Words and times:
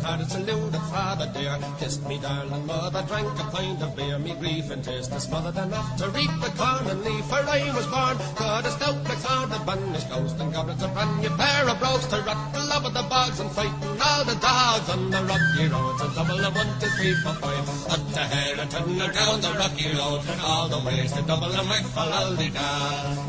Broken 0.00 0.18
hearted, 0.18 0.30
saluted 0.30 0.80
father 0.90 1.30
dear, 1.34 1.58
kissed 1.78 2.06
me 2.06 2.18
darling 2.18 2.66
mother, 2.66 3.02
drank 3.06 3.38
a 3.38 3.44
pint 3.44 3.82
of 3.82 3.96
beer, 3.96 4.18
me 4.18 4.34
grief 4.34 4.70
and 4.70 4.84
tears 4.84 5.08
to 5.08 5.20
smothered 5.20 5.56
enough 5.56 5.96
to 5.96 6.08
reap 6.10 6.30
the 6.40 6.50
corn 6.56 6.86
and 6.86 7.02
leaf, 7.04 7.24
for 7.26 7.36
I 7.36 7.72
was 7.74 7.86
born, 7.86 8.16
got 8.36 8.66
a 8.66 8.70
stout 8.70 9.04
black 9.04 9.18
sword, 9.18 9.66
banished 9.66 10.10
ghost, 10.10 10.38
and 10.40 10.52
goblets 10.52 10.82
a 10.82 10.88
brand 10.88 11.20
new 11.20 11.30
pair 11.30 11.68
of 11.68 11.78
brogues 11.78 12.06
to 12.08 12.22
rock 12.22 12.52
the 12.52 12.60
love 12.60 12.84
of 12.84 12.94
the 12.94 13.02
bogs 13.02 13.40
and 13.40 13.50
fighting 13.50 13.89
all 14.20 14.26
the 14.26 14.40
dogs 14.40 14.88
on 14.90 15.10
the 15.10 15.22
rocky 15.24 15.64
roads, 15.72 16.02
a 16.02 16.08
double 16.14 16.44
of 16.44 16.54
one, 16.54 16.72
two, 16.78 16.86
three, 16.96 17.14
four, 17.22 17.32
five, 17.40 17.68
up 17.88 18.04
the 18.12 18.20
hill 18.20 18.60
and 18.60 18.70
turn 18.70 18.98
down 18.98 19.40
the 19.40 19.52
rocky 19.56 19.88
road, 19.96 20.20
all 20.44 20.68
the 20.68 20.80
ways 20.84 21.12
to 21.12 21.22
double 21.22 21.48
and 21.48 21.68
make 21.68 21.86
for 21.86 22.04
all 22.04 22.32
the 22.36 22.50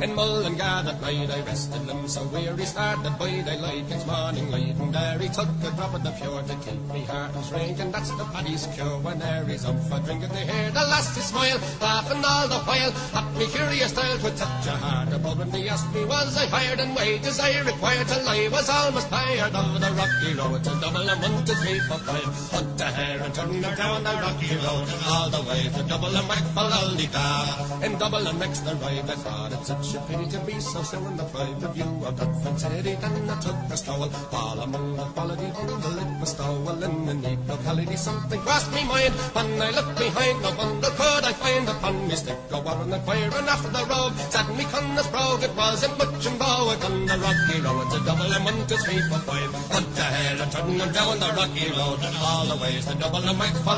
In 0.04 0.16
Mullingar 0.16 0.84
that 0.84 1.00
night 1.00 1.30
I 1.30 1.42
rested 1.46 1.86
them 1.88 2.08
so 2.08 2.24
weary 2.34 2.66
started 2.66 3.14
by 3.18 3.30
daylight 3.42 3.88
next 3.88 4.08
morning 4.08 4.50
light 4.52 4.76
and 4.76 4.94
there 4.94 5.20
he 5.20 5.30
took 5.30 5.48
a 5.64 5.72
drop 5.78 5.94
of 5.94 6.04
the 6.04 6.12
pure 6.12 6.42
to 6.42 6.56
keep 6.66 6.82
me 6.92 7.06
heart 7.06 7.36
was 7.36 7.52
rank 7.52 7.80
and 7.80 7.94
that's 7.94 8.10
the 8.10 8.26
paddy's 8.34 8.68
cure 8.74 8.98
when 9.00 9.20
there 9.20 9.46
he's 9.46 9.64
up 9.64 9.80
for 9.88 10.00
drinking 10.00 10.30
they 10.30 10.46
hear 10.46 10.72
the 10.72 10.86
last 10.92 11.16
lassie 11.16 11.22
smile 11.22 11.60
laughing 11.80 12.24
all 12.26 12.48
the 12.48 12.60
while 12.66 12.92
at 13.14 13.28
me 13.38 13.46
curious 13.48 13.92
style 13.92 14.18
to 14.18 14.32
touch 14.36 14.68
a 14.68 14.76
heart 14.82 15.14
above 15.14 15.38
when 15.38 15.52
they 15.52 15.70
asked 15.70 15.94
me 15.94 16.04
was 16.04 16.36
I 16.36 16.48
hired 16.48 16.80
and 16.80 16.96
wages 16.96 17.40
I 17.40 17.62
required 17.62 18.08
till 18.08 18.28
I 18.28 18.50
was 18.50 18.68
almost 18.70 19.08
tired 19.10 19.54
of 19.54 19.80
the 19.80 19.92
rocky 19.94 20.34
road 20.34 20.64
double 20.82 21.08
and 21.08 21.22
one 21.22 21.46
to 21.46 21.54
three 21.62 21.80
for 21.82 22.00
five 22.10 22.32
put 22.50 22.78
the 22.78 22.86
hair 22.98 23.22
and 23.22 23.34
turn 23.36 23.54
her 23.64 23.76
down 23.76 24.04
the 24.04 24.14
rocky 24.24 24.56
road 24.66 24.88
all 25.14 25.30
the 25.30 25.42
way 25.48 25.62
to 25.76 25.84
double 25.84 26.16
and 26.20 26.28
back 26.28 26.46
for 26.56 26.66
Lollygar 26.74 27.86
in 27.86 27.94
double 28.00 28.26
and 28.28 28.40
next 28.40 28.66
arrived 28.66 29.10
I 29.14 29.18
thought 29.24 29.54
it 29.54 29.64
such 29.64 29.94
a 29.94 30.00
pity 30.10 30.26
to 30.34 30.40
be 30.40 30.60
so 30.60 30.82
soon 30.82 31.06
in 31.06 31.18
the 31.18 31.24
private 31.26 31.74
view 31.78 31.92
of 32.08 32.18
Dutford 32.18 32.60
City 32.60 32.96
then 32.96 33.30
I 33.30 33.40
took 33.40 33.60
a 33.70 33.78
stroll 33.78 34.10
all 34.34 34.60
among 34.60 34.96
the 34.96 35.06
quality 35.14 35.50
on 35.54 35.82
the 35.86 35.90
lip 35.98 36.20
was 36.20 36.32
stowel 36.32 36.84
in 36.84 37.06
the 37.06 37.14
neat 37.14 37.40
locality 37.48 37.96
something 37.96 38.42
crossed 38.42 38.74
me 38.74 38.84
mind 38.84 39.14
when 39.38 39.62
I 39.62 39.70
looked 39.78 39.98
behind 40.00 40.42
no 40.42 40.52
bundle 40.58 40.92
could 40.98 41.24
I 41.30 41.34
find 41.34 41.70
upon 41.70 42.08
me 42.08 42.16
stick 42.16 42.40
a 42.50 42.60
warren 42.60 42.92
And 42.92 43.50
after 43.54 43.70
the 43.70 43.86
rogue 43.86 44.18
sat 44.34 44.50
me 44.58 44.66
Connor's 44.74 45.08
brogue 45.14 45.44
it 45.44 45.56
wasn't 45.56 45.96
much 46.00 46.26
and 46.26 46.40
bow 46.40 46.74
on 46.74 47.06
the 47.06 47.18
rocky 47.22 47.62
road 47.62 47.88
to 47.94 47.98
double 48.04 48.34
and 48.34 48.46
one 48.46 48.66
to 48.66 48.78
three 48.78 49.02
for 49.10 49.22
five 49.30 49.52
put 49.70 49.86
the 49.96 50.08
hair 50.18 50.42
and 50.42 50.52
turn 50.52 50.71
them 50.78 50.92
down 50.94 51.20
the 51.20 51.32
rocky 51.36 51.68
road 51.78 52.00
and 52.04 52.16
all 52.24 52.46
the 52.46 52.58
ways 52.62 52.86
the 52.86 52.96
double 52.96 53.24
and 53.24 53.38
make 53.40 53.58
for 53.66 53.76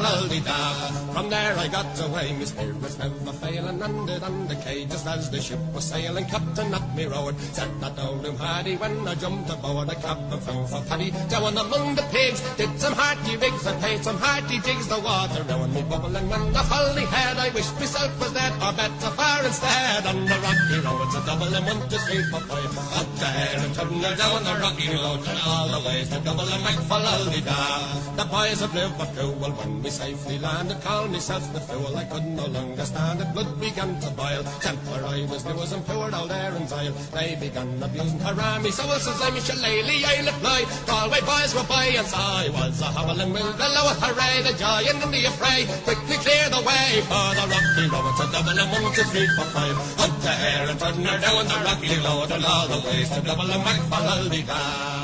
da 0.48 0.60
from 1.14 1.30
there 1.30 1.56
I 1.58 1.68
got 1.68 1.88
away 2.06 2.34
my 2.34 2.46
spirit 2.46 2.82
was 2.82 2.98
never 2.98 3.34
failing 3.34 3.80
the 3.80 4.58
quay 4.64 4.86
just 4.86 5.08
as 5.08 5.30
the 5.30 5.42
ship 5.42 5.60
was 5.74 5.86
sailing 5.86 6.26
captain 6.26 6.72
me 6.96 7.06
road 7.06 7.36
said 7.40 7.70
that 7.82 7.98
old 8.00 8.26
him 8.26 8.36
hardy 8.38 8.76
when 8.78 9.08
I 9.08 9.16
jumped 9.16 9.50
aboard 9.50 9.90
a 9.90 9.96
cabin 9.96 10.40
fell 10.40 10.66
for 10.68 10.82
paddy 10.88 11.12
down 11.30 11.58
among 11.58 11.96
the 11.96 12.04
pigs 12.14 12.40
did 12.58 12.80
some 12.80 12.94
hearty 12.94 13.38
rigs 13.38 13.66
and 13.66 13.82
paid 13.82 14.04
some 14.04 14.18
hearty 14.18 14.60
jigs 14.60 14.88
the 14.88 15.00
water 15.00 15.44
round 15.44 15.74
me 15.74 15.82
bubbling 15.84 16.30
when 16.30 16.56
I 16.56 16.64
fully 16.64 17.06
had 17.06 17.38
I 17.38 17.50
wished 17.50 17.74
myself 17.80 18.14
was 18.20 18.34
dead 18.34 18.54
or 18.62 18.74
better 18.74 19.12
far 19.18 19.44
instead 19.44 20.06
on 20.06 20.26
the 20.26 20.38
rocky 20.46 20.78
road 20.86 21.08
to 21.14 21.20
double 21.26 21.54
and 21.54 21.66
one 21.66 21.90
to 21.90 21.98
three 22.06 22.24
for 22.32 22.42
five 22.46 22.74
up 23.00 23.10
there 23.22 23.58
and 23.66 23.76
her 23.76 24.16
down 24.16 24.44
the 24.44 24.56
rocky 24.62 24.90
road 24.94 25.22
and 25.26 25.40
all 25.48 25.68
the 25.74 25.82
ways 25.88 26.10
to 26.10 26.20
double 26.20 26.48
and 26.48 26.64
make 26.64 26.84
for 26.90 27.02
da 27.02 27.62
the 28.18 28.26
boys 28.30 28.62
but 28.98 29.10
through 29.16 29.34
well 29.42 29.52
when 29.60 29.82
we 29.82 29.90
safely 29.90 30.38
landed 30.40 30.80
called 30.82 31.12
myself 31.12 31.46
the 31.54 31.60
fool 31.60 31.96
I 31.98 32.06
could 32.06 32.26
no 32.26 32.46
longer 32.46 32.86
stand 32.86 33.22
it 33.22 33.34
blood 33.34 33.60
began 33.60 34.00
to 34.02 34.10
boil 34.12 34.44
temper 34.62 35.00
I 35.06 35.26
was 35.26 35.46
new 35.46 35.60
as 35.62 35.72
and 35.74 35.86
poured 35.86 36.14
all 36.14 36.28
there 36.28 36.54
and 36.54 36.70
zile 36.84 36.94
they 37.14 37.36
began 37.36 37.82
abusing 37.84 38.20
her 38.20 38.42
army 38.42 38.72
so 38.72 38.86
well 38.88 39.00
says 39.00 39.22
I 39.22 39.32
me 39.32 39.40
shillelagh 39.40 40.04
I'll 40.06 40.28
apply 40.28 40.66
Galway 40.88 41.22
boys 41.22 41.56
were 41.56 41.68
by 41.68 41.86
and 41.86 42.08
I 42.14 42.50
was 42.50 42.82
a 42.82 42.86
hobbling 42.86 43.34
with 43.34 43.58
the 43.58 43.70
lower 43.70 43.96
hooray 44.04 44.44
the 44.44 44.54
giant 44.58 45.04
and 45.04 45.14
the 45.14 45.24
affray 45.26 45.66
quickly 45.84 46.18
clear 46.18 46.50
the 46.50 46.62
way 46.62 47.02
for 47.08 47.28
the 47.38 47.46
rocky 47.48 47.86
road 47.92 48.14
to 48.20 48.26
double 48.32 48.60
and 48.60 48.72
one 48.72 48.94
to 48.94 49.04
three 49.06 49.28
for 49.36 49.48
five. 49.56 49.76
Hunt 50.00 50.22
the 50.22 50.30
hair 50.30 50.70
and 50.70 50.80
turn 50.80 50.96
her 51.04 51.20
down 51.20 51.46
the 51.48 51.58
rocky 51.64 51.98
road 52.04 52.32
and 52.32 52.46
all 52.46 52.68
the 52.68 52.80
ways 52.88 53.10
to 53.10 53.22
double 53.22 53.50
and 53.50 53.64
back 53.64 53.82
for 53.90 54.02
Lulligar 54.02 55.04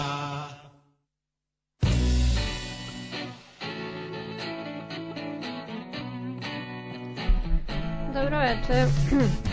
Dobro 8.14 8.40
večer. 8.40 8.90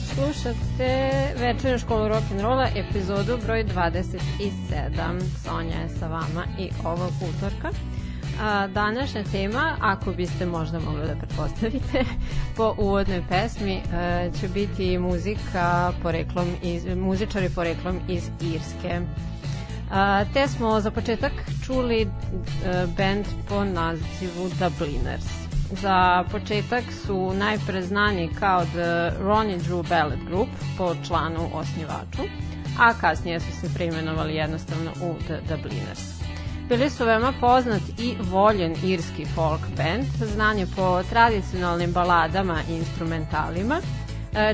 Slušate 0.00 1.10
Večernju 1.38 1.78
školu 1.78 2.08
rock'n'rolla, 2.08 2.68
epizodu 2.76 3.38
broj 3.44 3.64
27. 3.64 5.20
Sonja 5.44 5.76
je 5.76 5.88
sa 5.98 6.08
vama 6.08 6.44
i 6.58 6.70
ovog 6.84 7.12
utorka. 7.28 7.68
Uh, 7.68 8.72
današnja 8.72 9.24
tema, 9.32 9.76
ako 9.80 10.12
biste 10.12 10.46
možda 10.46 10.78
mogli 10.78 11.06
da 11.06 11.14
pretpostavite, 11.14 12.04
po 12.56 12.74
uvodnoj 12.78 13.22
pesmi 13.28 13.80
uh, 13.84 14.40
će 14.40 14.48
biti 14.48 14.98
muzika 14.98 15.92
poreklom 16.02 16.48
iz, 16.62 16.86
muzičari 16.96 17.50
poreklom 17.54 18.00
iz 18.08 18.30
Irske. 18.40 19.00
Uh, 19.00 20.32
te 20.34 20.48
smo 20.48 20.80
za 20.80 20.90
početak 20.90 21.32
čuli 21.66 22.02
uh, 22.02 22.10
band 22.96 23.26
po 23.48 23.64
nazivu 23.64 24.50
Dubliners. 24.58 25.39
Za 25.72 26.24
početak 26.32 26.84
su 27.06 27.32
najpre 27.34 27.82
znani 27.82 28.30
kao 28.40 28.64
The 28.64 29.12
Ronnie 29.20 29.58
Drew 29.58 29.88
Ballet 29.88 30.24
Group 30.24 30.48
po 30.78 30.94
članu 31.06 31.50
osnivaču, 31.54 32.22
a 32.78 32.94
kasnije 33.00 33.40
su 33.40 33.52
se 33.60 33.74
preimenovali 33.74 34.34
jednostavno 34.34 34.90
u 35.02 35.14
The 35.26 35.40
Dubliners. 35.48 36.20
Bili 36.68 36.90
su 36.90 37.04
veoma 37.04 37.32
poznat 37.40 37.82
i 37.98 38.14
voljen 38.20 38.74
irski 38.84 39.24
folk 39.24 39.60
band, 39.76 40.04
znan 40.34 40.58
je 40.58 40.66
po 40.76 41.02
tradicionalnim 41.10 41.92
baladama 41.92 42.58
i 42.68 42.74
instrumentalima, 42.74 43.80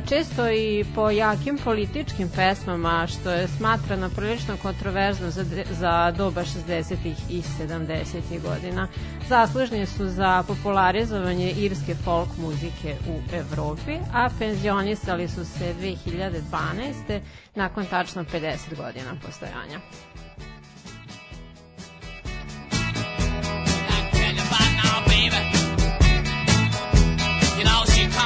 često 0.09 0.50
i 0.50 0.84
po 0.94 1.10
jakim 1.10 1.59
političkim 1.64 2.28
pesmama, 2.37 3.06
što 3.06 3.31
je 3.31 3.48
smatrano 3.48 4.10
prilično 4.16 4.56
kontroverzno 4.62 5.31
za, 5.31 5.44
za 5.70 6.12
doba 6.16 6.42
60. 6.42 7.14
i 7.31 7.42
70. 7.60 8.42
godina. 8.42 8.88
Zaslužni 9.28 9.86
su 9.86 10.09
za 10.09 10.44
popularizovanje 10.47 11.50
irske 11.50 11.94
folk 11.94 12.28
muzike 12.38 12.97
u 13.09 13.34
Evropi, 13.34 13.98
a 14.12 14.28
penzionisali 14.38 15.28
su 15.28 15.44
se 15.44 15.75
2012. 15.81 17.20
nakon 17.54 17.86
tačno 17.86 18.25
50 18.25 18.76
godina 18.76 19.16
postojanja. 19.22 19.81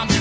You 0.08 0.19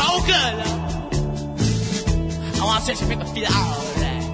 so 0.00 0.08
good. 0.32 0.54
I 2.58 2.62
want 2.64 2.84
to 2.84 2.96
see 2.96 3.04
you 3.04 3.08
make 3.10 3.20
me 3.22 3.26
feel 3.34 3.50
alright. 3.60 4.24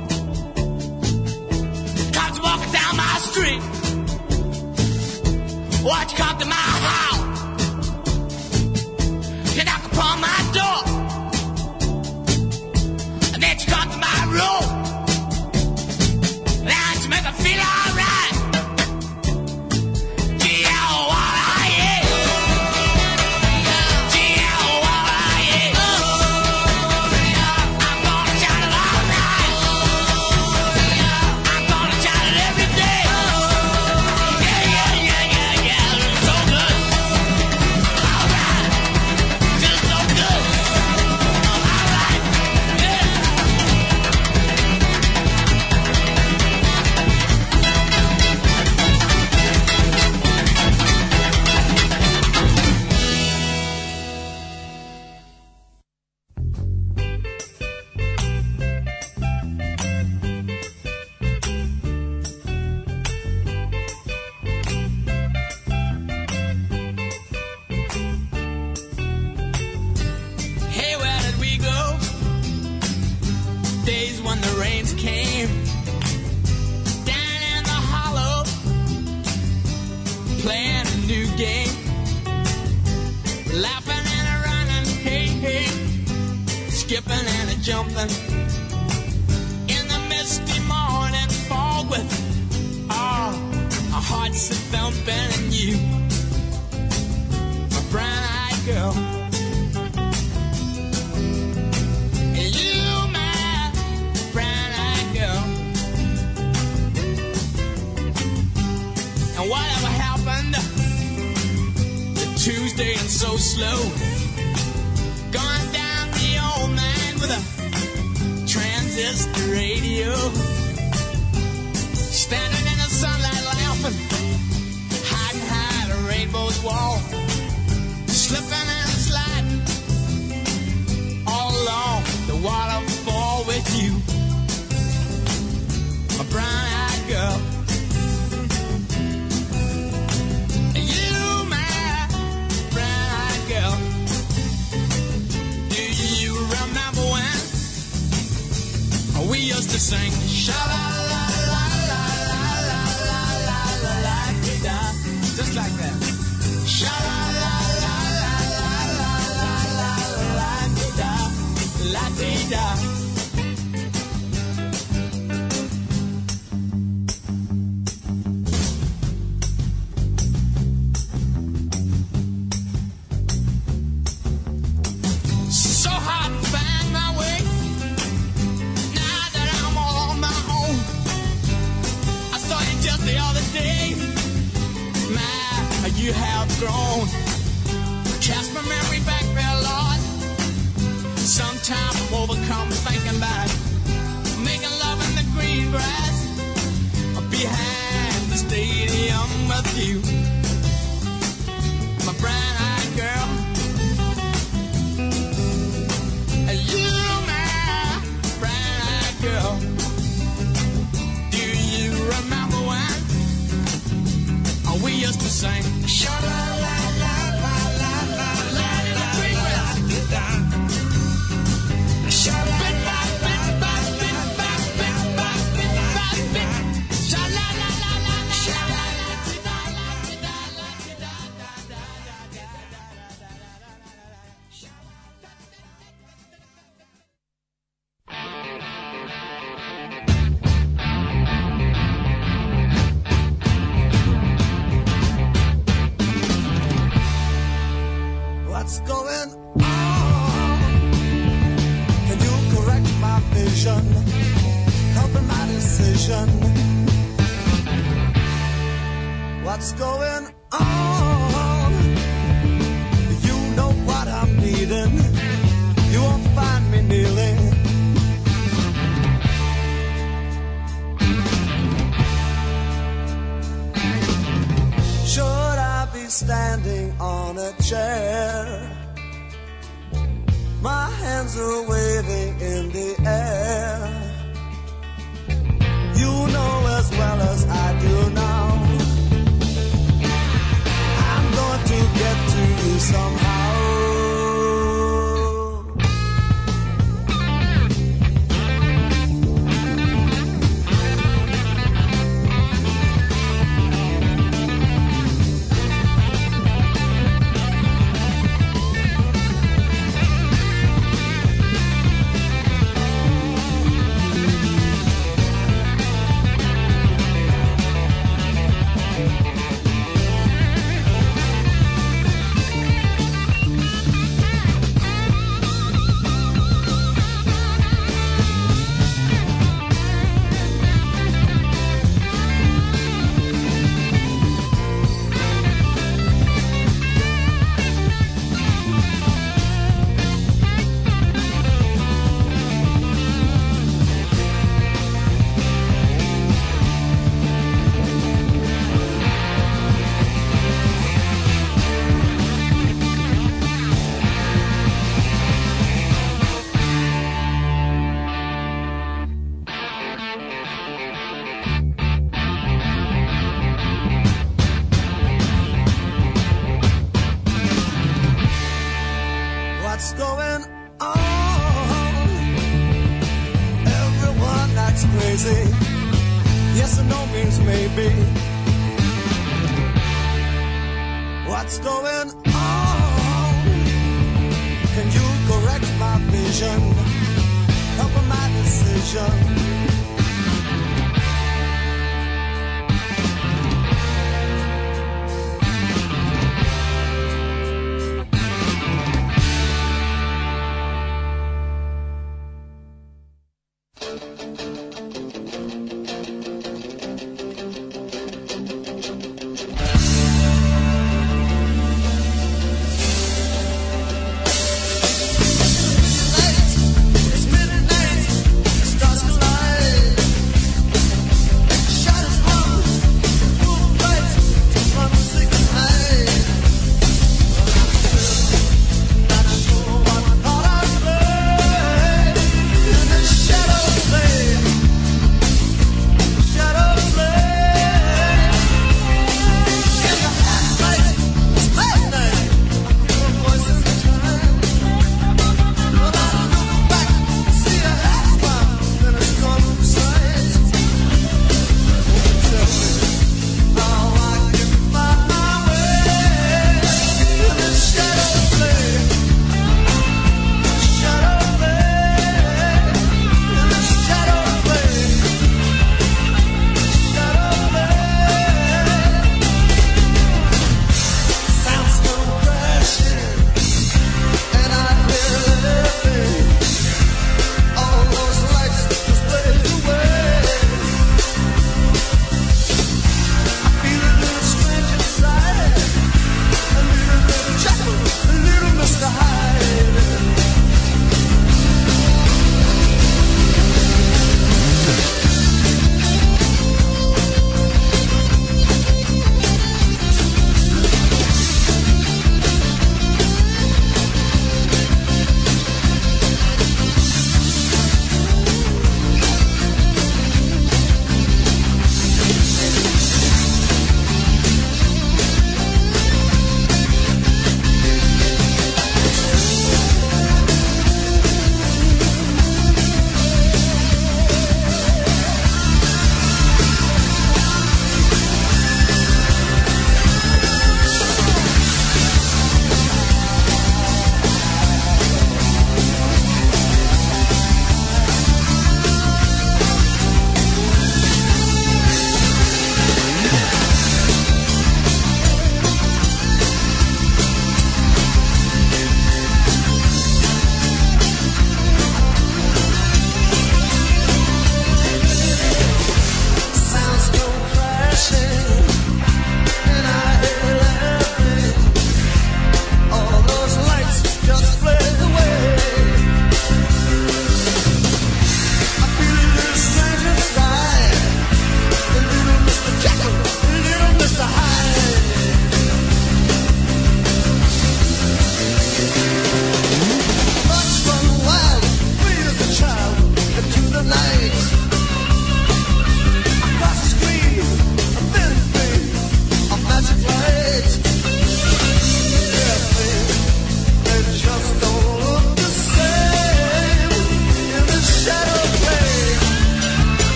Cops 2.17 2.39
walking 2.47 2.73
down 2.79 2.93
my 3.05 3.15
street. 3.29 3.63
Watch 5.89 6.13
you 6.13 6.19
come 6.23 6.37
to 6.43 6.47
my 6.59 6.67
house. 6.91 7.27
You 9.57 9.63
knock 9.65 9.85
upon 9.91 10.15
my 10.21 10.39
door. 10.59 10.76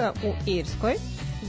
Muzika 0.00 0.28
u 0.28 0.32
Irskoj 0.46 0.94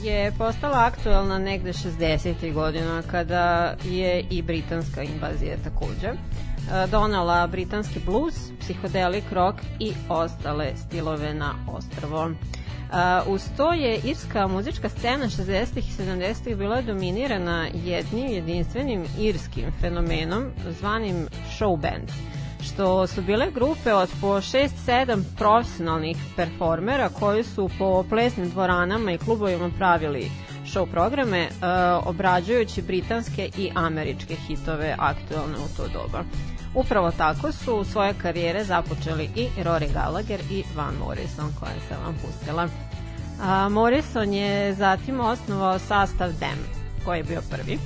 je 0.02 0.32
postala 0.38 0.84
aktuelna 0.84 1.38
negde 1.38 1.72
60. 1.72 2.52
godina 2.52 3.02
kada 3.10 3.74
je 3.84 4.24
i 4.30 4.42
britanska 4.42 5.02
invazija 5.02 5.56
takođe 5.64 6.06
e, 6.08 6.16
donala 6.90 7.46
britanski 7.46 8.00
blues, 8.06 8.34
psihodelik 8.60 9.24
rock 9.32 9.58
i 9.78 9.92
ostale 10.08 10.72
stilove 10.76 11.34
na 11.34 11.54
ostrvo. 11.68 12.30
Uh, 12.92 13.32
uz 13.32 13.42
to 13.56 13.72
je 13.72 14.00
irska 14.04 14.46
muzička 14.46 14.88
scena 14.88 15.24
60. 15.24 15.78
i 15.78 16.02
70. 16.02 16.56
bila 16.56 16.82
dominirana 16.82 17.68
jednim 17.84 18.26
jedinstvenim 18.26 19.04
irskim 19.18 19.64
fenomenom 19.80 20.50
zvanim 20.80 21.28
show 21.58 21.76
bands 21.76 22.12
što 22.62 23.06
su 23.06 23.22
bile 23.22 23.50
grupe 23.50 23.92
od 23.92 24.08
po 24.20 24.26
6-7 24.26 25.22
profesionalnih 25.38 26.16
performera 26.36 27.08
koji 27.08 27.44
su 27.44 27.70
po 27.78 28.04
plesnim 28.08 28.50
dvoranama 28.50 29.12
i 29.12 29.18
klubovima 29.18 29.70
pravili 29.78 30.30
show 30.66 30.86
programe 30.90 31.48
uh, 31.48 32.06
obrađujući 32.06 32.82
britanske 32.82 33.50
i 33.58 33.70
američke 33.74 34.34
hitove 34.34 34.94
aktualne 34.98 35.56
u 35.56 35.76
to 35.76 35.88
doba. 35.88 36.24
Upravo 36.74 37.10
tako 37.10 37.52
su 37.52 37.84
svoje 37.84 38.14
karijere 38.22 38.64
započeli 38.64 39.30
i 39.36 39.48
Rory 39.64 39.92
Gallagher 39.92 40.40
i 40.50 40.64
Van 40.76 40.94
Morrison 41.06 41.52
koje 41.60 41.74
sam 41.88 42.04
vam 42.04 42.14
pustila. 42.24 42.68
A, 43.42 43.68
Morrison 43.68 44.32
je 44.32 44.74
zatim 44.74 45.20
osnovao 45.20 45.78
sastav 45.78 46.28
Dem, 46.40 46.58
koji 47.04 47.18
je 47.18 47.24
bio 47.24 47.40
prvi 47.50 47.78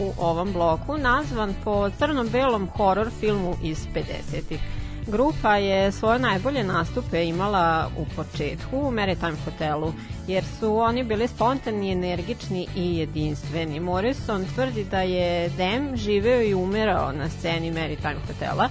u 0.00 0.12
ovom 0.18 0.52
bloku, 0.52 0.98
nazvan 0.98 1.54
po 1.64 1.90
crno-belom 1.90 2.68
horror 2.76 3.10
filmu 3.20 3.54
iz 3.62 3.86
50-ih. 3.94 4.60
Grupa 5.06 5.56
je 5.56 5.92
svoje 5.92 6.18
najbolje 6.18 6.64
nastupe 6.64 7.24
imala 7.24 7.90
u 7.98 8.04
početku 8.16 8.76
u 8.76 8.90
Maritime 8.90 9.36
hotelu, 9.44 9.92
jer 10.26 10.44
su 10.60 10.78
oni 10.78 11.04
bili 11.04 11.28
spontani, 11.28 11.92
energični 11.92 12.66
i 12.76 12.96
jedinstveni. 12.96 13.80
Morrison 13.80 14.44
tvrdi 14.54 14.84
da 14.84 15.00
je 15.00 15.48
Dem 15.48 15.96
živeo 15.96 16.42
i 16.42 16.54
umirao 16.54 17.12
na 17.12 17.28
sceni 17.28 17.70
Maritime 17.70 18.16
hotela, 18.26 18.68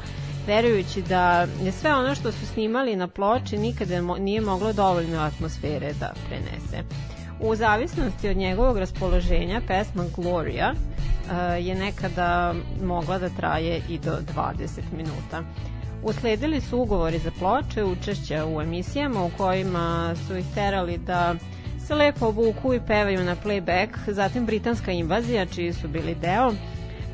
verujući 0.48 1.02
da 1.02 1.48
je 1.64 1.72
sve 1.72 1.94
ono 1.94 2.16
što 2.16 2.32
su 2.32 2.46
snimali 2.46 2.96
na 2.96 3.08
ploči 3.08 3.58
nikada 3.58 4.02
nije 4.02 4.42
moglo 4.42 4.74
dovoljno 4.74 5.20
atmosfere 5.20 5.94
da 5.94 6.14
prenese. 6.28 6.84
U 7.40 7.56
zavisnosti 7.56 8.30
od 8.30 8.38
njegovog 8.38 8.78
raspoloženja, 8.78 9.62
pesma 9.68 10.04
Gloria 10.16 10.74
uh, 10.74 11.66
je 11.66 11.76
nekada 11.76 12.54
mogla 12.84 13.20
da 13.20 13.30
traje 13.30 13.82
i 13.90 14.00
do 14.00 14.18
20 14.36 14.82
minuta. 14.98 15.44
Usledili 16.04 16.62
su 16.62 16.78
ugovori 16.78 17.20
za 17.20 17.32
ploče, 17.40 17.84
učešća 17.84 18.46
u 18.46 18.62
emisijama 18.62 19.24
u 19.24 19.32
kojima 19.38 20.16
su 20.28 20.38
ih 20.38 20.46
terali 20.56 20.98
da 20.98 21.36
se 21.88 21.96
lepo 21.96 22.28
obuku 22.28 22.74
i 22.74 22.82
pevaju 22.88 23.24
na 23.24 23.36
playback, 23.36 23.90
zatim 24.08 24.46
britanska 24.46 24.92
invazija, 24.92 25.46
čiji 25.46 25.74
su 25.74 25.88
bili 25.88 26.16
deo, 26.16 26.52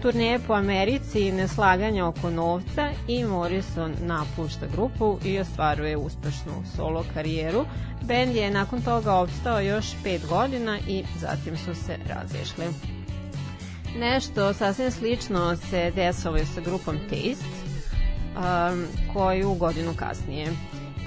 turneje 0.04 0.40
po 0.40 0.54
Americi, 0.54 1.32
neslaganja 1.32 2.08
oko 2.08 2.30
novca 2.30 2.90
i 3.08 3.24
Morrison 3.24 3.94
napušta 4.02 4.66
grupu 4.76 5.20
i 5.26 5.40
ostvaruje 5.40 5.98
uspešnu 5.98 6.52
solo 6.76 7.06
karijeru. 7.14 7.66
Band 8.02 8.36
je 8.36 8.52
nakon 8.52 8.82
toga 8.82 9.14
opstao 9.14 9.62
još 9.62 9.86
5 10.06 10.28
godina 10.28 10.80
i 10.88 11.04
zatim 11.20 11.58
su 11.58 11.76
se 11.76 11.98
razišli. 12.10 12.66
Nešto 13.98 14.54
sasvim 14.54 14.92
slično 14.92 15.56
se 15.56 15.92
desilo 15.96 16.38
sa 16.38 16.62
grupom 16.62 16.98
Taste, 17.10 17.46
um, 18.36 18.86
koju 19.14 19.54
godinu 19.54 19.94
kasnije. 19.96 20.48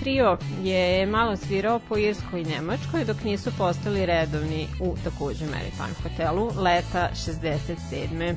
Trio 0.01 0.39
je 0.63 1.07
malo 1.07 1.37
svirao 1.37 1.81
po 1.89 1.97
Irskoj 1.97 2.41
i 2.41 2.45
Nemačkoj 2.45 3.05
dok 3.05 3.25
nisu 3.25 3.51
postali 3.59 4.07
redovni 4.07 4.67
u 4.81 4.97
takođe 5.05 5.45
Maritime 5.47 5.95
hotelu 6.03 6.51
leta 6.63 7.11
67. 7.15 8.35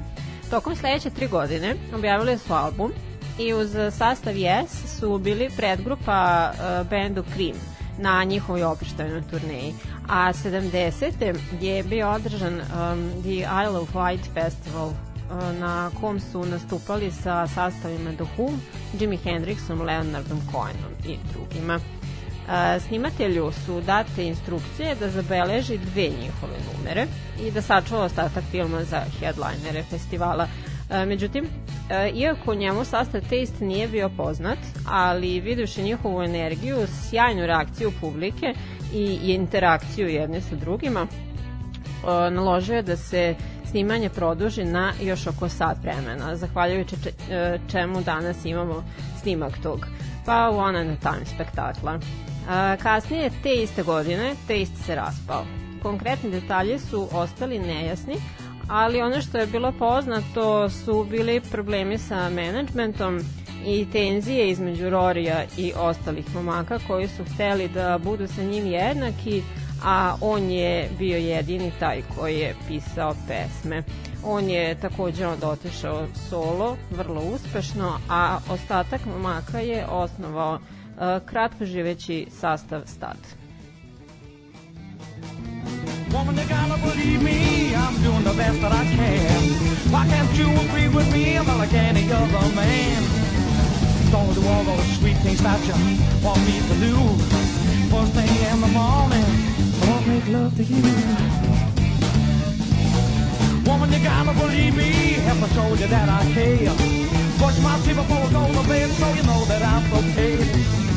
Tokom 0.50 0.76
sledeće 0.76 1.10
tri 1.10 1.28
godine 1.28 1.76
objavili 1.96 2.38
su 2.38 2.54
album 2.54 2.92
i 3.40 3.54
uz 3.54 3.72
sastav 3.92 4.34
Yes 4.34 4.68
su 5.00 5.18
bili 5.18 5.50
predgrupa 5.58 6.52
uh, 6.52 6.90
bendu 6.90 7.24
Cream 7.34 7.56
na 7.98 8.24
njihovoj 8.24 8.64
opištajnoj 8.64 9.22
turneji. 9.30 9.74
A 10.08 10.34
70. 10.34 11.36
je 11.62 11.84
bio 11.84 12.10
održan 12.10 12.54
um, 12.54 13.12
The 13.22 13.36
Isle 13.38 13.80
of 13.80 13.96
Wight 13.96 14.34
Festival 14.34 14.88
uh, 14.88 15.60
na 15.60 15.92
kom 16.02 16.20
su 16.20 16.46
nastupali 16.46 17.12
sa 17.12 17.48
sastavima 17.48 18.12
The 18.12 18.26
Who, 18.38 18.50
Jimi 19.00 19.18
Hendrixom, 19.18 19.82
Leonardom 19.82 20.42
Cohenom 20.52 20.94
i 21.08 21.18
drugima. 21.34 21.80
Snimatelju 22.88 23.52
su 23.66 23.82
date 23.82 24.24
instrukcije 24.26 24.96
da 24.96 25.10
zabeleži 25.10 25.78
dve 25.78 26.04
njihove 26.04 26.58
numere 26.74 27.06
i 27.48 27.52
da 27.52 27.62
sačuva 27.62 28.04
ostatak 28.04 28.44
filma 28.52 28.84
za 28.84 29.02
headlinere 29.20 29.84
festivala. 29.84 30.48
Međutim, 31.08 31.48
iako 32.14 32.56
njemu 32.56 32.86
sastav 32.86 33.22
Taste 33.22 33.66
nije 33.66 33.88
bio 33.88 34.10
poznat, 34.18 34.58
ali 34.88 35.40
viduši 35.40 35.84
njihovu 35.84 36.22
energiju, 36.22 36.78
sjajnu 37.10 37.46
reakciju 37.46 37.92
publike 38.02 38.54
i 38.94 39.20
interakciju 39.24 40.08
jedne 40.08 40.42
sa 40.42 40.56
drugima, 40.56 41.08
naložio 42.32 42.76
je 42.76 42.82
da 42.82 42.98
se 42.98 43.36
snimanje 43.70 44.10
produži 44.10 44.64
na 44.64 44.94
još 45.02 45.28
oko 45.28 45.50
sat 45.50 45.78
vremena, 45.82 46.36
zahvaljujući 46.36 46.96
e, 47.32 47.60
čemu 47.72 48.02
danas 48.02 48.46
imamo 48.46 48.84
snimak 49.22 49.58
tog 49.64 49.86
pa 50.26 50.50
One 50.50 50.80
and 50.80 50.90
a 50.90 50.96
Time 50.96 51.26
spektakla. 51.26 52.00
Kasnije 52.84 53.32
te 53.44 53.54
iste 53.54 53.84
godine 53.84 54.36
Taste 54.48 54.84
se 54.86 54.96
raspao. 54.96 55.46
Konkretni 55.84 56.32
detalji 56.32 56.80
su 56.80 57.08
ostali 57.12 57.60
nejasni, 57.60 58.16
ali 58.68 59.02
ono 59.02 59.22
što 59.22 59.38
je 59.38 59.48
bilo 59.48 59.72
poznato 59.72 60.70
su 60.70 61.08
bili 61.10 61.42
problemi 61.52 61.98
sa 61.98 62.30
menadžmentom 62.30 63.20
i 63.66 63.88
tenzije 63.92 64.50
između 64.50 64.90
Rorija 64.90 65.44
i 65.58 65.74
ostalih 65.78 66.36
momaka 66.36 66.80
koji 66.88 67.08
su 67.08 67.24
hteli 67.34 67.68
da 67.68 67.98
budu 67.98 68.28
sa 68.28 68.44
njim 68.44 68.66
jednaki, 68.66 69.44
a 69.86 70.16
on 70.22 70.50
je 70.50 70.90
bio 71.00 71.18
jedini 71.18 71.72
taj 71.80 72.02
koji 72.16 72.40
je 72.40 72.56
pisao 72.68 73.16
pesme. 73.28 73.84
On 74.24 74.50
je 74.50 74.80
takođe 74.80 75.28
onda 75.28 75.50
otišao 75.50 76.08
solo, 76.30 76.78
vrlo 76.92 77.22
uspešno, 77.22 78.00
a 78.10 78.38
ostatak 78.50 79.02
momaka 79.06 79.60
je 79.60 79.86
osnovao 79.86 80.60
kratko 81.26 81.66
živeći 81.66 82.28
sastav 82.40 82.82
Stad. 82.86 83.18
Woman, 86.14 86.36
you 86.38 86.44
gotta 86.48 86.78
believe 86.82 87.22
me, 87.22 87.70
I'm 87.76 87.96
doing 88.02 88.24
the 88.24 88.34
best 88.34 88.60
that 88.62 88.72
I 88.72 88.84
can. 88.98 89.42
Why 89.94 90.04
can't 90.10 90.34
you 90.40 90.48
agree 90.66 90.90
with 90.90 91.08
me? 91.14 91.38
I'm 91.38 91.46
not 91.46 91.60
like 91.60 91.74
any 91.74 92.12
other 92.12 92.56
man. 92.56 93.04
Don't 94.12 94.34
do 94.34 94.42
all 94.50 94.64
those 94.64 94.88
sweet 94.98 95.18
things 95.24 95.42
that 95.44 95.62
you 95.68 95.76
want 96.26 96.42
me 96.50 96.58
to 96.70 96.76
do. 96.88 96.96
First 97.94 98.14
thing 98.18 98.32
in 98.50 98.62
the 98.62 98.72
morning, 98.80 99.30
I 99.82 99.90
want 99.90 100.04
to 100.06 100.12
make 100.12 100.28
love 100.30 100.56
to 100.58 100.64
you. 100.64 100.82
Woman, 103.68 103.94
you 103.94 104.00
gotta 104.04 104.34
believe 104.34 104.76
me, 104.76 104.90
if 105.30 105.44
I 105.44 105.48
told 105.56 105.80
you 105.80 105.88
that 105.88 106.10
I 106.10 106.22
care. 106.34 106.74
Brush 107.38 107.60
my 107.62 107.78
teeth 107.86 107.96
before 107.96 108.18
I 108.18 108.32
go 108.34 108.62
to 108.62 108.68
bed, 108.68 108.90
so 109.00 109.08
you 109.14 109.24
know 109.30 109.46
that 109.46 109.62
I'm 109.62 109.94
okay. 109.94 110.89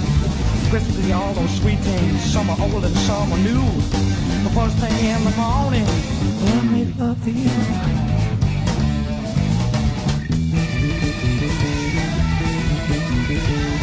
Crispy, 0.73 1.13
all 1.13 1.35
those 1.35 1.55
sweet 1.61 1.79
things. 1.81 2.33
Some 2.33 2.49
are 2.49 2.57
old 2.59 2.83
and 2.83 2.97
some 2.97 3.31
are 3.31 3.39
new. 3.41 3.61
The 4.43 4.51
first 4.55 4.75
thing 4.79 5.05
in 5.05 5.23
the 5.23 5.31
morning, 5.37 5.85
let 6.47 6.65
me 6.65 6.85
love 6.97 7.29
you. 7.29 7.51
Now 13.29 13.77
you 13.77 13.82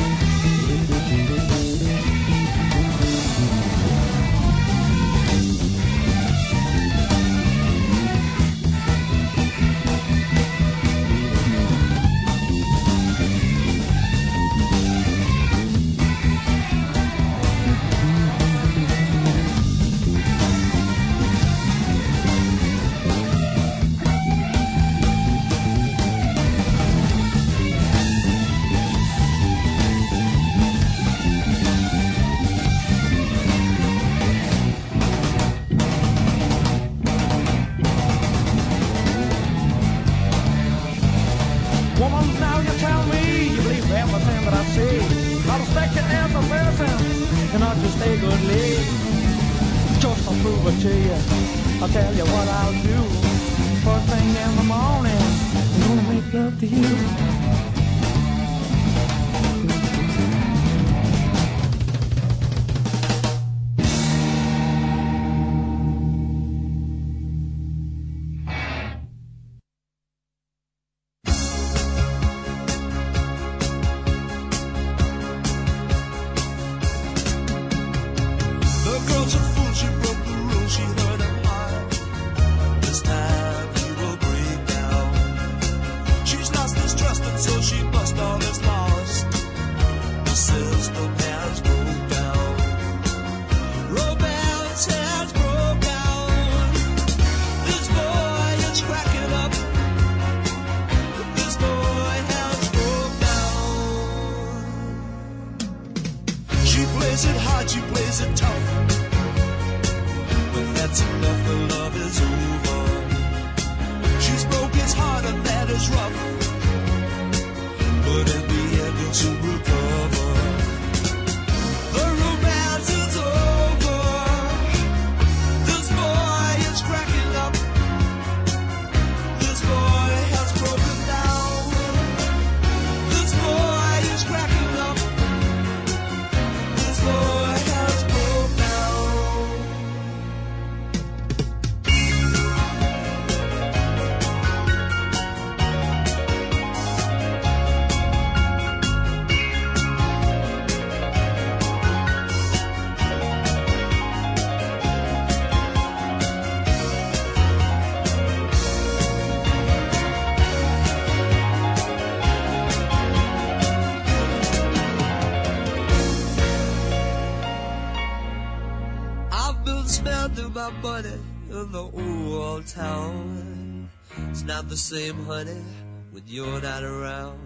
my 170.60 170.70
money 170.82 171.18
in 171.50 171.72
the 171.72 171.90
old 171.94 172.68
town. 172.68 173.90
It's 174.30 174.44
not 174.44 174.68
the 174.68 174.76
same, 174.76 175.16
honey, 175.24 175.64
when 176.12 176.24
you're 176.28 176.62
not 176.62 176.84
around. 176.84 177.40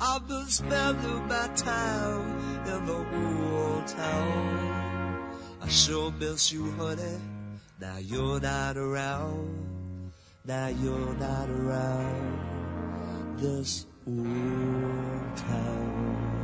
I've 0.00 0.26
been 0.26 0.46
spending 0.46 1.28
my 1.28 1.48
time 1.54 2.64
in 2.72 2.86
the 2.86 3.00
old 3.20 3.86
town. 3.86 5.36
I 5.60 5.68
sure 5.68 6.10
miss 6.12 6.50
you, 6.50 6.72
honey. 6.72 7.20
Now 7.78 7.98
you're 7.98 8.40
not 8.40 8.78
around. 8.78 10.12
Now 10.46 10.68
you're 10.68 11.14
not 11.16 11.50
around 11.50 13.36
this 13.36 13.84
old 14.06 15.36
town. 15.36 16.41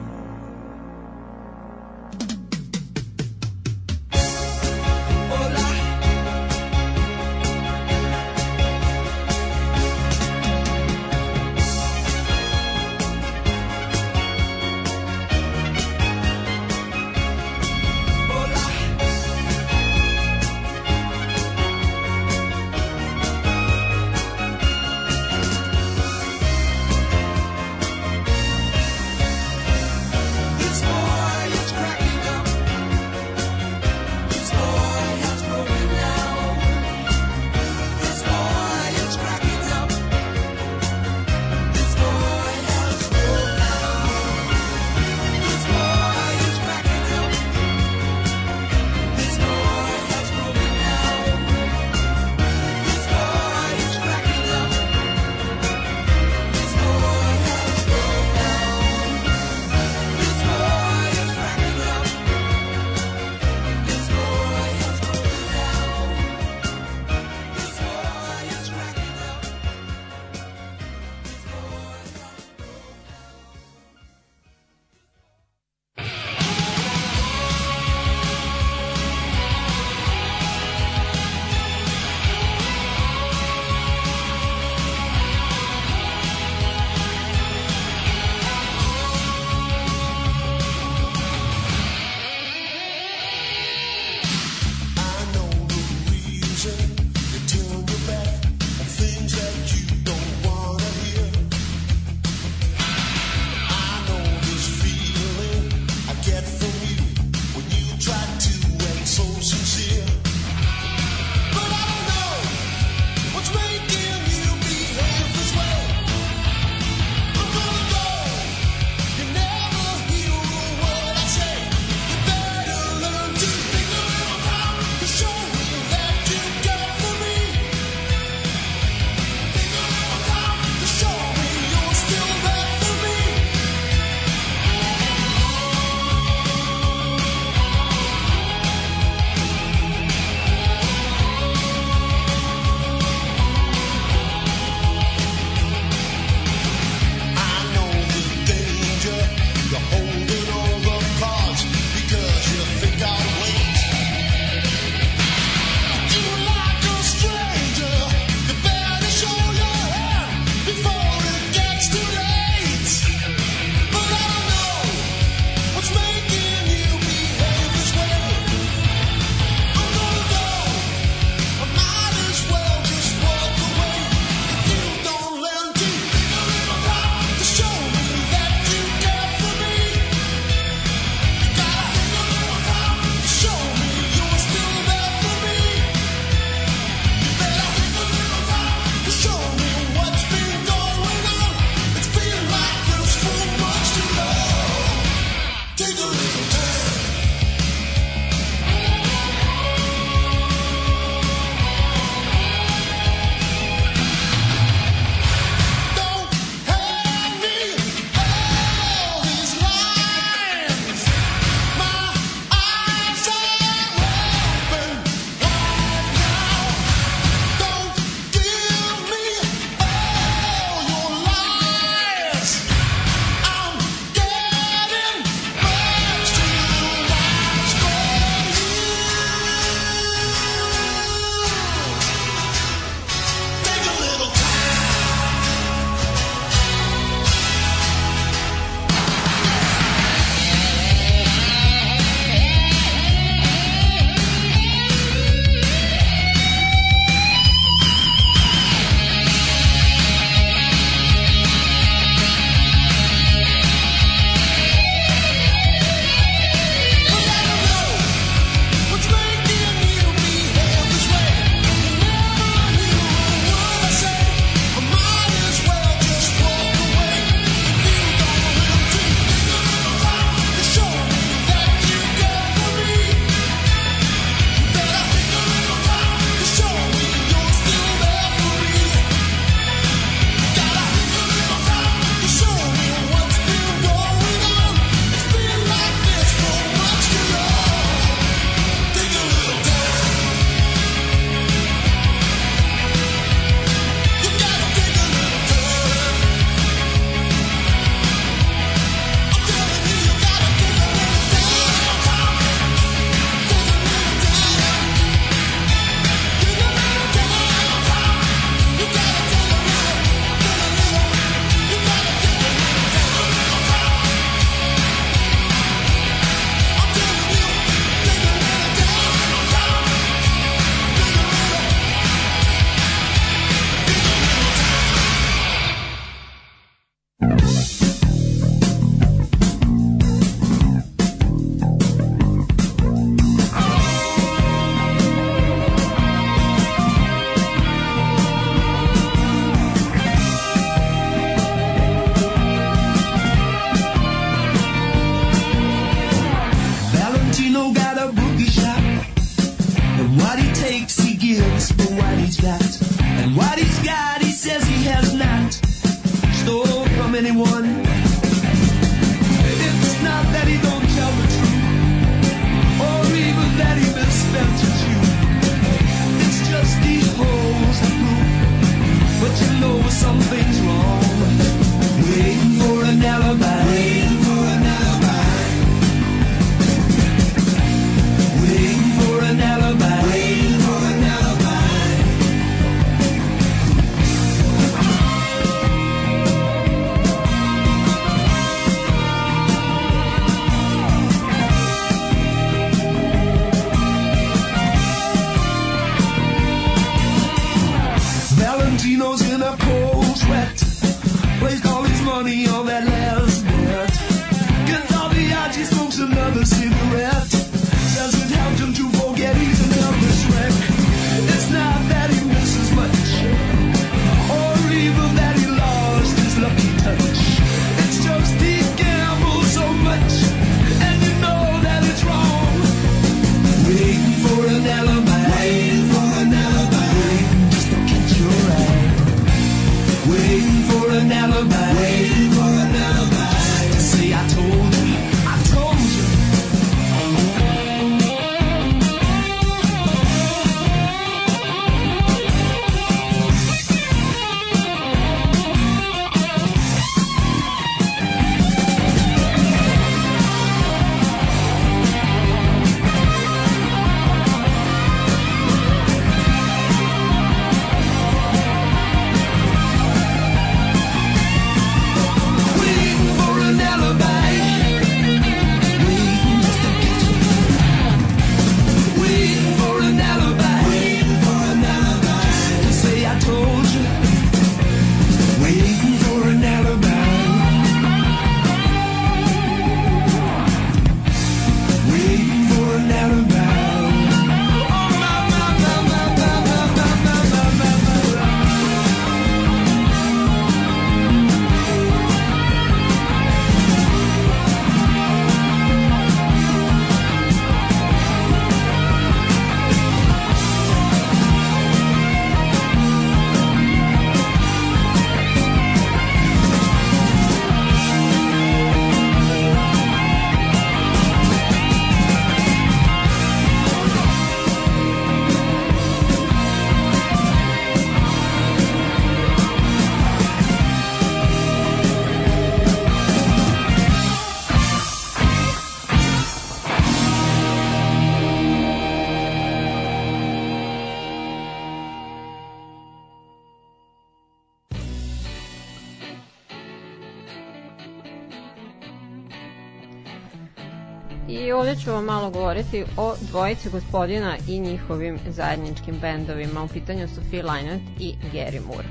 Govoriti 542.30 542.84
o 542.96 543.14
dvojici 543.20 543.70
gospodina 543.70 544.36
i 544.48 544.60
njihovim 544.60 545.18
zajedničkim 545.28 545.94
bendovima. 546.00 546.62
U 546.62 546.68
pitanju 546.68 547.08
su 547.08 547.20
Phil 547.30 547.46
Lynott 547.46 547.80
i 548.00 548.14
Gary 548.32 548.60
Moore. 548.66 548.88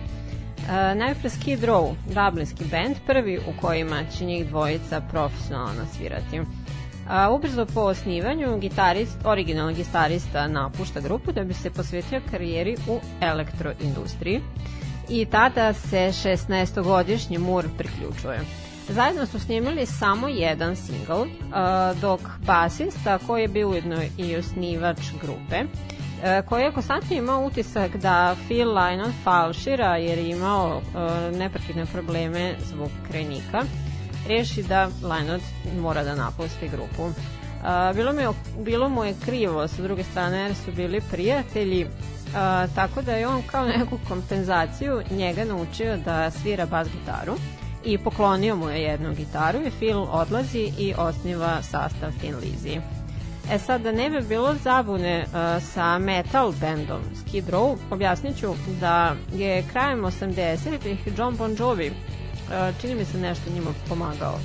E, 0.69 0.95
najpre 0.95 1.29
Skid 1.29 1.63
Row, 1.63 1.93
dublinski 2.07 2.65
band, 2.65 2.95
prvi 3.07 3.37
u 3.37 3.61
kojima 3.61 4.03
će 4.17 4.25
njih 4.25 4.47
dvojica 4.47 5.01
profesionalno 5.01 5.85
svirati. 5.97 6.41
A, 7.09 7.29
ubrzo 7.31 7.65
po 7.65 7.81
osnivanju 7.81 8.57
gitarist, 8.59 9.17
originalni 9.25 9.73
gitarista 9.73 10.47
napušta 10.47 10.99
grupu 10.99 11.31
da 11.31 11.43
bi 11.43 11.53
se 11.53 11.69
posvetio 11.69 12.21
karijeri 12.31 12.77
u 12.87 12.99
elektroindustriji 13.21 14.41
i 15.09 15.25
tada 15.25 15.73
se 15.73 15.97
16-godišnji 15.97 17.37
Moore 17.37 17.67
priključuje. 17.77 18.66
Zajedno 18.89 19.25
su 19.25 19.39
snimili 19.39 19.85
samo 19.85 20.27
jedan 20.27 20.75
singl, 20.75 21.11
uh, 21.11 21.99
dok 22.01 22.21
basista, 22.45 23.17
koji 23.27 23.41
je 23.41 23.47
bio 23.47 23.69
ujedno 23.69 23.95
i 24.17 24.35
osnivač 24.35 24.99
grupe, 25.21 25.63
uh, 25.63 26.47
koji 26.49 26.63
je 26.63 26.71
konstantno 26.71 27.15
imao 27.15 27.45
utisak 27.45 27.97
da 27.97 28.35
Phil 28.45 28.67
Lynott 28.67 29.11
falšira 29.23 29.97
jer 29.97 30.17
je 30.17 30.29
imao 30.29 30.77
uh, 30.77 31.37
neprekidne 31.37 31.85
probleme 31.85 32.55
zbog 32.65 32.89
krajnika, 33.09 33.63
reši 34.27 34.63
da 34.63 34.89
Lynott 35.03 35.43
mora 35.81 36.03
da 36.03 36.15
napusti 36.15 36.69
grupu. 36.69 37.11
Bilo, 37.95 38.13
mi 38.13 38.23
bilo 38.63 38.89
mu 38.89 39.03
je 39.03 39.15
krivo 39.25 39.67
sa 39.67 39.81
druge 39.81 40.03
strane 40.03 40.37
jer 40.37 40.55
su 40.55 40.71
bili 40.71 41.01
prijatelji, 41.11 41.87
tako 42.75 43.01
da 43.01 43.11
je 43.11 43.27
on 43.27 43.41
kao 43.41 43.65
neku 43.67 43.99
kompenzaciju 44.07 45.01
njega 45.11 45.45
naučio 45.45 45.97
da 45.97 46.31
svira 46.31 46.65
bas 46.65 46.87
gitaru 46.87 47.33
i 47.85 47.97
poklonio 47.97 48.55
mu 48.55 48.69
je 48.69 48.81
jednu 48.81 49.13
gitaru 49.13 49.59
i 49.61 49.71
Phil 49.71 49.99
odlazi 50.11 50.71
i 50.77 50.93
osniva 50.97 51.61
sastav 51.61 52.11
Thin 52.19 52.35
Lizzy. 52.35 52.81
E 53.51 53.59
sad, 53.59 53.81
da 53.81 53.91
ne 53.91 54.09
bi 54.09 54.21
bilo 54.21 54.55
zabune 54.63 55.25
uh, 55.25 55.63
sa 55.63 55.97
metal 55.97 56.53
bandom 56.61 57.01
Skid 57.15 57.49
Row, 57.49 57.77
objasnit 57.91 58.37
ću 58.37 58.53
da 58.81 59.15
je 59.33 59.63
krajem 59.71 60.01
80-ih 60.01 61.07
John 61.17 61.35
Bon 61.35 61.55
Jovi, 61.59 61.87
uh, 61.89 62.81
čini 62.81 62.95
mi 62.95 63.05
se 63.05 63.17
nešto 63.17 63.51
njima 63.53 63.69
pomagao 63.89 64.39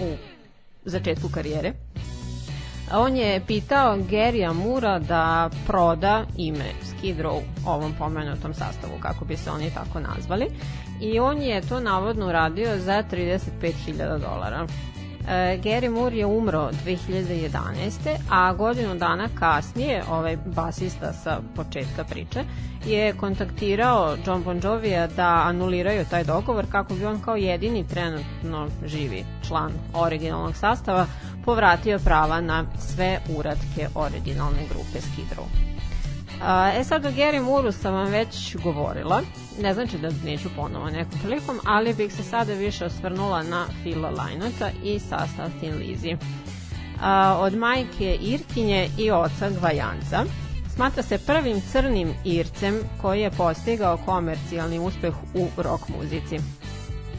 u 0.00 0.16
začetku 0.84 1.28
karijere, 1.28 1.72
on 2.92 3.16
je 3.16 3.40
pitao 3.46 3.96
Gerija 3.96 4.52
Mura 4.52 4.98
da 4.98 5.50
proda 5.66 6.24
ime 6.36 6.64
Skid 6.82 7.18
Row 7.18 7.40
ovom 7.66 7.94
pomenutom 7.98 8.54
sastavu, 8.54 8.92
kako 9.00 9.24
bi 9.24 9.36
se 9.36 9.50
oni 9.50 9.70
tako 9.70 10.00
nazvali. 10.00 10.46
I 11.00 11.18
on 11.18 11.42
je 11.42 11.60
to 11.60 11.80
navodno 11.80 12.26
uradio 12.28 12.78
za 12.78 13.02
35.000 13.10 14.18
dolara. 14.18 14.66
E, 15.28 15.58
Gary 15.62 15.90
Moore 15.90 16.16
je 16.16 16.26
umro 16.26 16.70
2011. 16.84 18.16
a 18.30 18.52
godinu 18.52 18.94
dana 18.94 19.28
kasnije, 19.38 20.02
ovaj 20.10 20.36
basista 20.36 21.12
sa 21.12 21.40
početka 21.56 22.04
priče, 22.04 22.44
je 22.86 23.12
kontaktirao 23.12 24.16
John 24.26 24.42
Bon 24.42 24.60
Jovija 24.64 25.06
da 25.06 25.42
anuliraju 25.44 26.04
taj 26.10 26.24
dogovor 26.24 26.66
kako 26.72 26.94
bi 26.94 27.06
on 27.06 27.20
kao 27.20 27.36
jedini 27.36 27.88
trenutno 27.88 28.68
živi 28.86 29.24
član 29.48 29.72
originalnog 29.94 30.56
sastava 30.56 31.06
povratio 31.44 31.98
prava 31.98 32.40
na 32.40 32.64
sve 32.78 33.18
uratke 33.36 33.88
originalne 33.94 34.60
grupe 34.68 35.00
Skid 35.00 35.38
Row. 35.38 35.75
E 36.74 36.84
sad 36.84 37.06
o 37.06 37.10
Gary 37.10 37.42
Moore 37.42 37.72
sam 37.72 37.94
vam 37.94 38.10
već 38.10 38.56
govorila, 38.56 39.22
ne 39.62 39.74
znači 39.74 39.98
da 39.98 40.08
neću 40.24 40.48
ponovo 40.56 40.90
nekom 40.90 41.18
prilikom, 41.22 41.60
ali 41.64 41.94
bih 41.94 42.12
se 42.12 42.22
sada 42.22 42.52
više 42.52 42.84
osvrnula 42.84 43.42
na 43.42 43.66
Phila 43.82 44.10
Lynotta 44.10 44.70
i 44.84 44.98
sastav 44.98 45.50
Thin 45.60 45.74
Lizzy. 45.74 46.16
A, 47.02 47.36
od 47.40 47.54
majke 47.54 48.18
Irkinje 48.20 48.88
i 48.98 49.10
oca 49.10 49.50
Gvajanca, 49.58 50.24
smatra 50.74 51.02
se 51.02 51.18
prvim 51.18 51.60
crnim 51.72 52.14
Ircem 52.24 52.80
koji 53.02 53.20
je 53.20 53.30
postigao 53.30 53.96
komercijalni 53.96 54.78
uspeh 54.78 55.14
u 55.34 55.48
rock 55.56 55.88
muzici. 55.88 56.38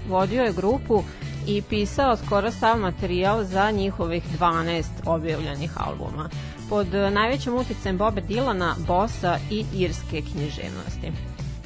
Vodio 0.10 0.44
je 0.44 0.54
grupu 0.54 1.04
i 1.48 1.62
pisao 1.62 2.18
skoro 2.18 2.52
sav 2.52 2.80
materijal 2.80 3.44
za 3.44 3.72
njihovih 3.72 4.24
12 4.40 4.84
objavljenih 5.06 5.72
albuma 5.76 6.30
pod 6.70 6.88
najvećim 6.94 7.56
uticajem 7.56 7.98
Boba 7.98 8.22
Dilana, 8.22 8.76
Bossa 8.88 9.38
i 9.52 9.66
irske 9.74 10.22
književnosti. 10.22 11.12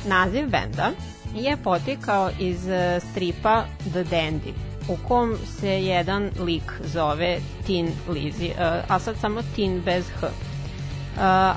Naziv 0.08 0.50
benda 0.50 0.92
je 1.36 1.58
potikao 1.58 2.30
iz 2.40 2.68
eh, 2.68 3.00
stripa 3.00 3.64
The 3.92 4.04
Dandy, 4.04 4.54
u 4.90 5.08
kom 5.08 5.36
se 5.60 5.84
jedan 5.84 6.30
lik 6.40 6.72
zove 6.84 7.40
Tin 7.66 7.92
Lizzy, 8.10 8.52
eh, 8.60 8.84
a 8.88 9.00
sad 9.00 9.16
samo 9.18 9.42
Tin 9.56 9.82
bez 9.86 10.06
H, 10.20 10.28
eh, 10.28 10.32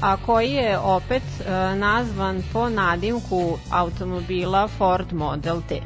a 0.00 0.16
koji 0.26 0.50
je 0.50 0.78
opet 0.78 1.22
nazvan 1.76 2.42
po 2.52 2.68
nadimku 2.68 3.58
automobila 3.70 4.68
Ford 4.68 5.12
Model 5.12 5.60
T. 5.68 5.80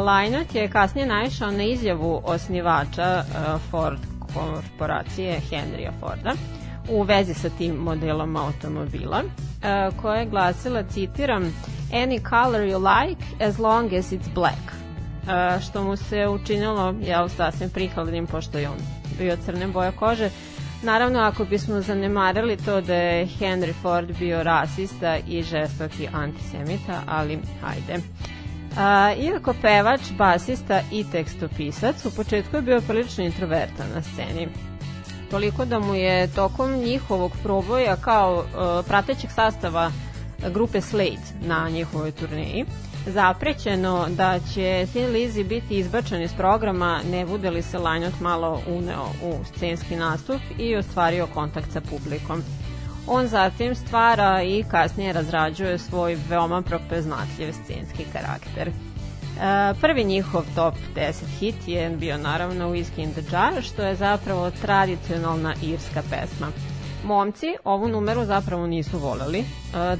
Lynott 0.00 0.54
je 0.54 0.70
kasnije 0.70 1.06
naišao 1.06 1.50
na 1.50 1.62
izjavu 1.62 2.20
osnivača 2.24 3.24
Ford 3.70 4.09
korporacije 4.34 5.40
Henrya 5.50 5.92
Forda 6.00 6.34
u 6.90 7.02
vezi 7.02 7.34
sa 7.34 7.48
tim 7.58 7.74
modelom 7.74 8.36
automobila 8.36 9.22
koja 10.02 10.20
je 10.20 10.26
glasila, 10.26 10.82
citiram, 10.82 11.54
any 11.92 12.20
color 12.30 12.60
you 12.60 13.00
like 13.00 13.44
as 13.44 13.58
long 13.58 13.92
as 13.92 14.12
it's 14.12 14.34
black 14.34 14.72
što 15.62 15.84
mu 15.84 15.96
se 15.96 16.28
učinilo 16.28 16.94
jel, 17.00 17.28
sasvim 17.28 17.70
prikladnim 17.70 18.26
pošto 18.26 18.58
je 18.58 18.68
on 18.68 18.78
bio 19.18 19.36
crne 19.36 19.66
boje 19.66 19.92
kože 19.92 20.30
Naravno, 20.82 21.20
ako 21.20 21.44
bismo 21.44 21.80
zanemarili 21.80 22.56
to 22.56 22.80
da 22.80 22.94
je 22.94 23.26
Henry 23.26 23.72
Ford 23.82 24.18
bio 24.18 24.42
rasista 24.42 25.16
i 25.28 25.42
žestoki 25.42 26.08
antisemita, 26.12 27.02
ali 27.06 27.38
hajde. 27.60 28.02
A, 28.76 29.12
iako 29.18 29.54
pevač, 29.62 30.00
basista 30.18 30.80
i 30.92 31.04
tekstopisac, 31.12 32.04
u 32.04 32.10
početku 32.10 32.56
je 32.56 32.62
bio 32.62 32.80
prilično 32.80 33.24
introvertan 33.24 33.86
na 33.94 34.02
sceni. 34.02 34.48
Toliko 35.30 35.64
da 35.64 35.78
mu 35.78 35.94
je 35.94 36.32
tokom 36.34 36.72
njihovog 36.72 37.32
proboja 37.42 37.96
kao 37.96 38.34
uh, 38.38 38.86
pratećeg 38.86 39.30
sastava 39.30 39.90
grupe 40.52 40.80
Slade 40.80 41.46
na 41.46 41.68
njihovoj 41.68 42.12
turneji 42.12 42.64
zaprećeno 43.06 44.06
da 44.10 44.38
će 44.54 44.86
Thin 44.92 45.06
Lizzy 45.06 45.48
biti 45.48 45.78
izbačen 45.78 46.22
iz 46.22 46.32
programa 46.32 47.00
ne 47.10 47.26
bude 47.26 47.50
li 47.50 47.62
se 47.62 47.78
Lajnot 47.78 48.20
malo 48.20 48.60
uneo 48.66 49.06
u 49.22 49.44
scenski 49.44 49.96
nastup 49.96 50.40
i 50.58 50.76
ostvario 50.76 51.26
kontakt 51.26 51.72
sa 51.72 51.80
publikom. 51.80 52.42
On 53.12 53.26
zatim 53.26 53.74
stvara 53.74 54.42
i 54.42 54.64
kasnije 54.70 55.12
razrađuje 55.12 55.78
svoj 55.78 56.16
veoma 56.28 56.62
prepoznatljiv 56.62 57.52
scenski 57.52 58.04
karakter. 58.12 58.68
E, 58.68 58.72
prvi 59.80 60.04
njihov 60.04 60.44
top 60.54 60.74
10 60.96 61.12
hit 61.38 61.54
je 61.66 61.90
bio 61.90 62.18
naravno 62.18 62.68
Whiskey 62.68 63.02
in 63.02 63.12
the 63.12 63.22
Jar, 63.32 63.62
što 63.62 63.82
je 63.82 63.94
zapravo 63.94 64.50
tradicionalna 64.50 65.54
irska 65.62 66.02
pesma. 66.10 66.46
Momci 67.04 67.46
ovu 67.64 67.88
numeru 67.88 68.24
zapravo 68.24 68.66
nisu 68.66 68.98
voleli, 68.98 69.38
e, 69.38 69.44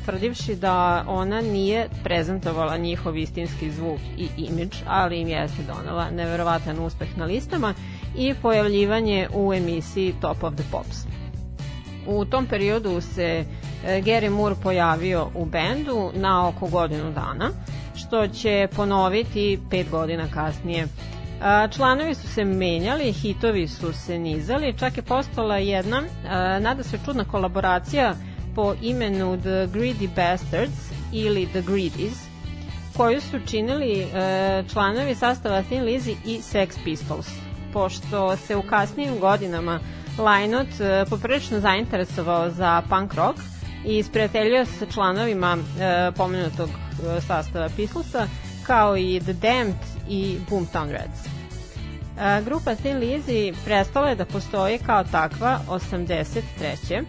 tvrdivši 0.05 0.55
da 0.55 1.05
ona 1.09 1.41
nije 1.41 1.89
prezentovala 2.05 2.77
njihov 2.77 3.17
istinski 3.17 3.71
zvuk 3.71 4.01
i 4.19 4.29
imidž, 4.37 4.77
ali 4.87 5.21
im 5.21 5.29
jeste 5.29 5.63
donela 5.63 6.11
neverovatan 6.11 6.79
uspeh 6.79 7.19
na 7.19 7.25
listama 7.25 7.75
i 8.17 8.35
pojavljivanje 8.43 9.29
u 9.35 9.55
emisiji 9.55 10.15
Top 10.21 10.43
of 10.43 10.55
the 10.55 10.65
Pops. 10.73 11.20
U 12.07 12.25
tom 12.25 12.47
periodu 12.47 13.01
se 13.01 13.25
e, 13.25 14.03
Gary 14.03 14.31
Moore 14.31 14.55
pojavio 14.63 15.31
u 15.35 15.45
bendu 15.45 16.11
na 16.15 16.49
oko 16.49 16.67
godinu 16.67 17.13
dana, 17.13 17.51
što 17.97 18.29
će 18.29 18.69
ponoviti 18.77 19.61
pet 19.71 19.91
godina 19.91 20.27
kasnije. 20.35 20.87
Članovi 21.77 22.15
su 22.15 22.29
se 22.29 22.45
menjali, 22.45 23.13
hitovi 23.13 23.69
su 23.69 23.93
se 23.93 24.19
nizali, 24.19 24.79
čak 24.79 24.97
je 24.97 25.03
postala 25.03 25.57
jedna, 25.57 26.03
nada 26.61 26.83
se 26.83 26.99
čudna 27.05 27.25
kolaboracija 27.25 28.15
po 28.55 28.75
imenu 28.83 29.37
The 29.37 29.67
Greedy 29.79 30.09
Bastards 30.17 30.93
ili 31.13 31.47
The 31.47 31.63
Greedies, 31.63 32.31
koju 32.97 33.21
su 33.21 33.39
činili 33.47 34.01
e, 34.01 34.65
članovi 34.73 35.15
sastava 35.15 35.63
Thin 35.63 35.83
Lizzy 35.83 36.15
i 36.27 36.39
Sex 36.39 36.69
Pistols, 36.85 37.29
pošto 37.73 38.37
se 38.37 38.57
u 38.57 38.63
kasnijim 38.63 39.21
godinama 39.21 39.75
Lynott 39.75 40.00
e, 40.19 41.05
poprilično 41.11 41.61
zainteresovao 41.61 42.51
za 42.51 42.83
punk 42.89 43.15
rock 43.15 43.39
i 43.87 43.99
isprijateljio 43.99 44.67
se 44.67 44.87
članovima 44.87 45.57
e, 45.57 46.13
pomenutog 46.17 46.69
e, 46.69 47.21
sastava 47.21 47.69
Pistolsa, 47.77 48.27
kao 48.67 48.97
i 48.97 49.21
The 49.21 49.33
Damned 49.33 49.77
i 50.09 50.39
Boomtown 50.51 50.91
Reds. 50.91 51.27
E, 52.19 52.43
grupa 52.45 52.75
Thin 52.75 52.97
Lizzy 52.97 53.55
prestala 53.65 54.09
je 54.09 54.15
da 54.15 54.25
postoji 54.25 54.79
kao 54.79 55.05
takva 55.05 55.61
83. 55.69 56.35
E, 56.93 57.05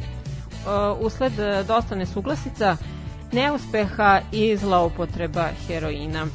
usled 1.00 1.34
dosta 1.68 1.96
nesuglasica, 1.96 2.78
neuspeha 3.32 4.22
i 4.32 4.58
zloupotreba 4.58 5.50
heroina. 5.68 6.26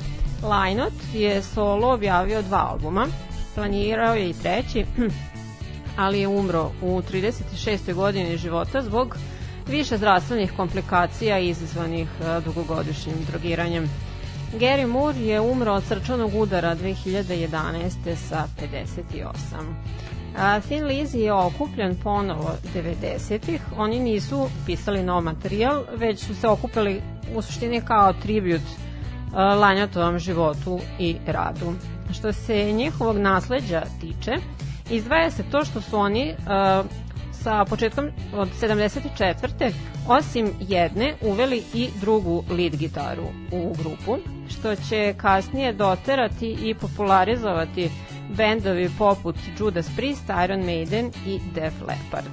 Lynott 0.42 1.14
je 1.14 1.42
solo 1.42 1.92
objavio 1.94 2.42
dva 2.42 2.68
albuma, 2.70 3.06
planirao 3.54 4.14
je 4.14 4.30
i 4.30 4.34
treći, 4.34 4.86
ali 5.97 6.20
je 6.20 6.28
umro 6.28 6.70
u 6.82 7.03
36. 7.12 7.94
godini 7.94 8.36
života 8.36 8.82
zbog 8.82 9.16
više 9.68 9.97
zdravstvenih 9.97 10.53
komplikacija 10.57 11.38
izazvanih 11.38 12.09
e, 12.20 12.40
dugogodišnjim 12.40 13.16
drogiranjem. 13.30 13.90
Gary 14.53 14.86
Moore 14.86 15.18
je 15.18 15.40
umro 15.40 15.72
od 15.72 15.84
srčanog 15.84 16.34
udara 16.34 16.76
2011. 16.76 18.16
sa 18.28 18.44
58. 18.61 19.26
A, 20.38 20.61
Thin 20.61 20.84
Lizzy 20.84 21.16
je 21.16 21.32
okupljen 21.32 21.97
ponovo 22.03 22.51
90-ih. 22.74 23.61
Oni 23.76 23.99
nisu 23.99 24.49
pisali 24.66 25.03
nov 25.03 25.22
materijal, 25.22 25.84
već 25.97 26.26
su 26.26 26.34
se 26.34 26.49
okupili 26.49 27.01
u 27.34 27.42
suštini 27.42 27.80
kao 27.80 28.12
tribut 28.12 28.62
Lanjatovom 29.32 30.18
životu 30.18 30.80
i 30.99 31.16
radu. 31.26 31.72
Što 32.12 32.32
se 32.32 32.72
njihovog 32.72 33.16
nasleđa 33.16 33.82
tiče, 34.01 34.32
izdvaja 34.91 35.30
se 35.30 35.43
to 35.51 35.64
što 35.64 35.80
su 35.80 35.99
oni 35.99 36.34
uh, 36.39 36.87
sa 37.47 37.64
početkom 37.64 38.11
od 38.34 38.49
74. 38.61 39.72
osim 40.09 40.51
jedne 40.61 41.14
uveli 41.22 41.62
i 41.74 41.89
drugu 42.01 42.45
lead 42.51 42.76
gitaru 42.76 43.24
u 43.53 43.74
grupu, 43.78 44.18
što 44.49 44.76
će 44.76 45.14
kasnije 45.16 45.72
doterati 45.72 46.57
i 46.62 46.74
popularizovati 46.74 47.91
bendovi 48.37 48.91
poput 48.99 49.37
Judas 49.59 49.91
Priest, 49.97 50.24
Iron 50.45 50.61
Maiden 50.61 51.12
i 51.26 51.41
Def 51.55 51.74
Leppard. 51.80 52.32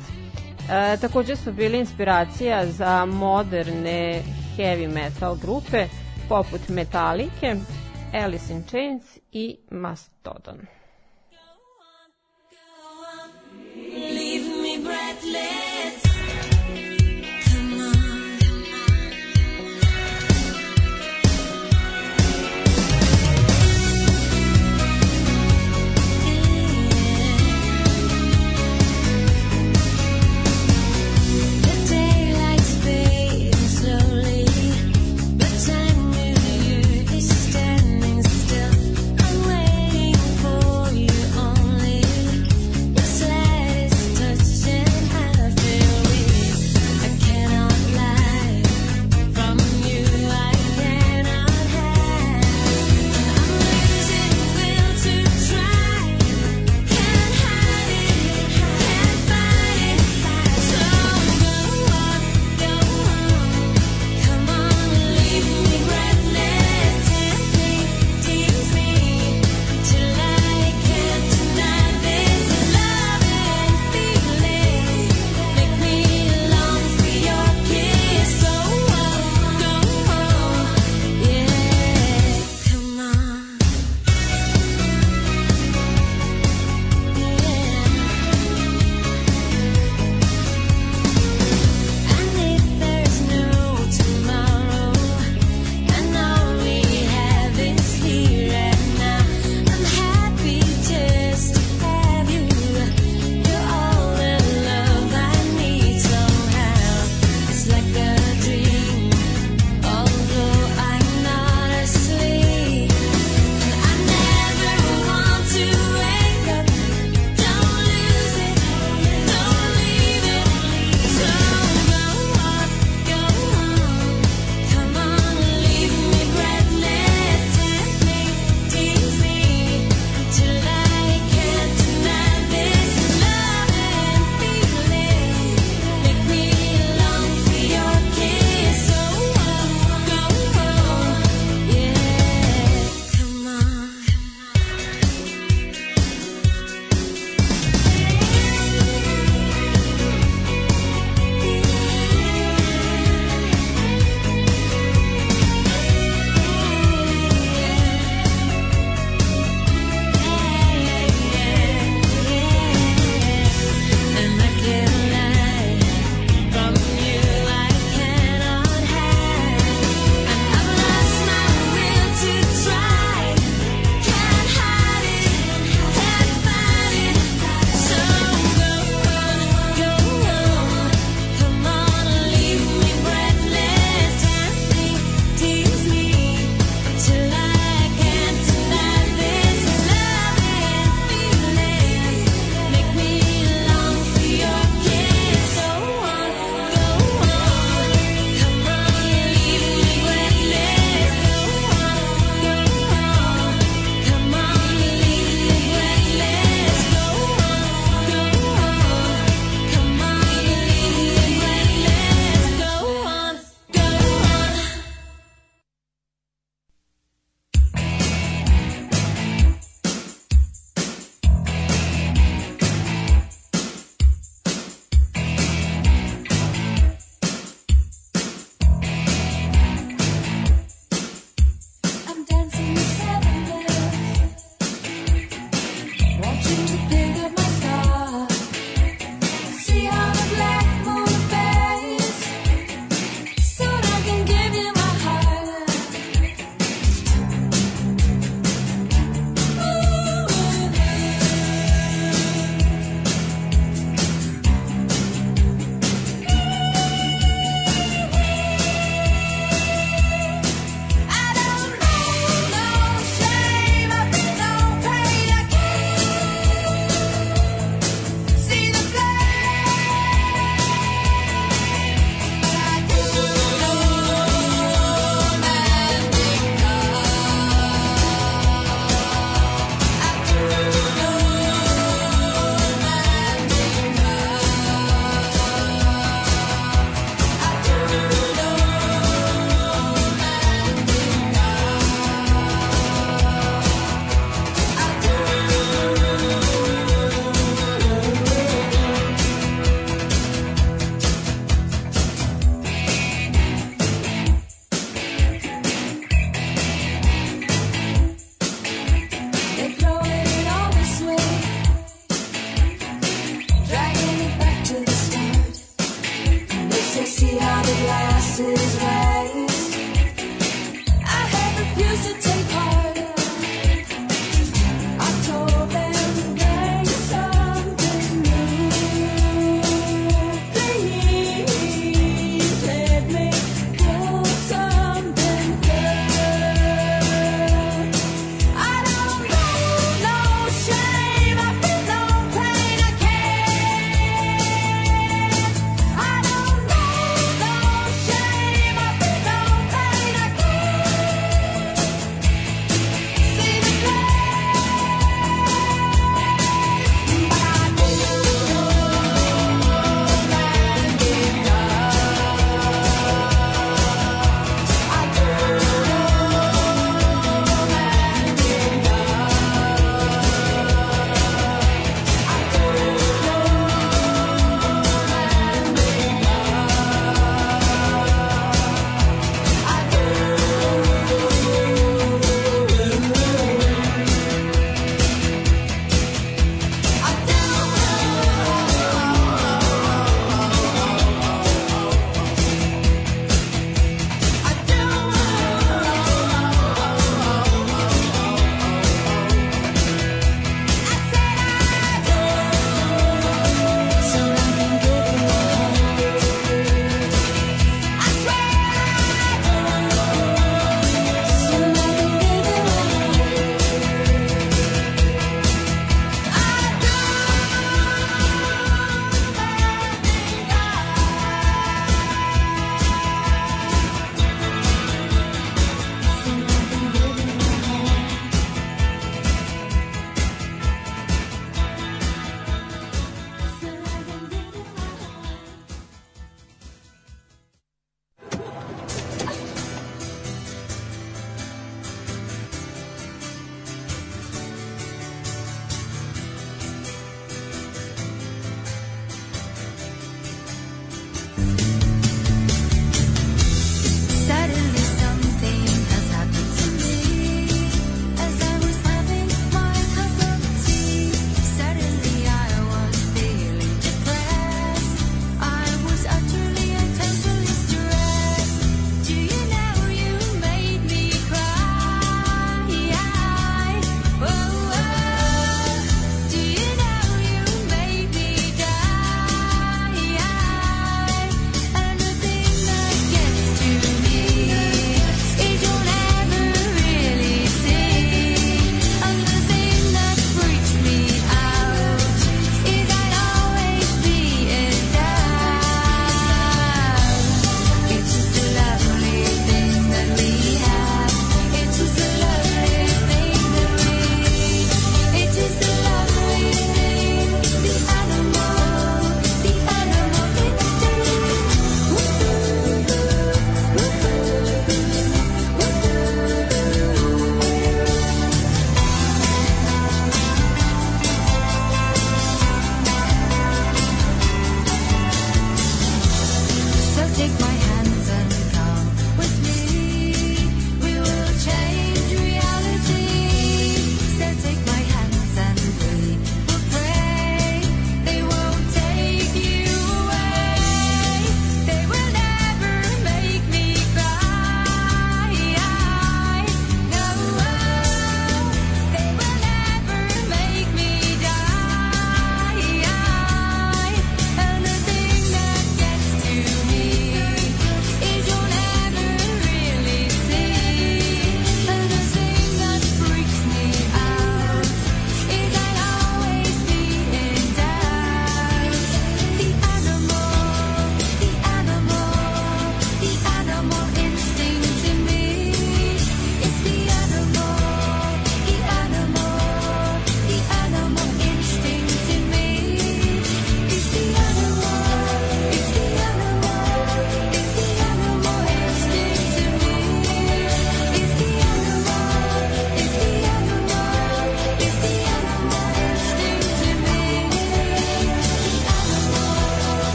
E, 0.69 0.97
takođe 0.97 1.35
su 1.35 1.53
bili 1.53 1.79
inspiracija 1.79 2.65
za 2.65 3.05
moderne 3.05 4.21
heavy 4.57 4.93
metal 4.93 5.35
grupe 5.35 5.85
poput 6.29 6.69
Metallica, 6.69 7.55
Alice 8.13 8.53
in 8.53 8.63
Chains 8.63 9.03
i 9.31 9.57
Mastodon. 9.71 10.57
Leave 13.95 14.47
me 14.47 14.77
breathless. 14.79 16.12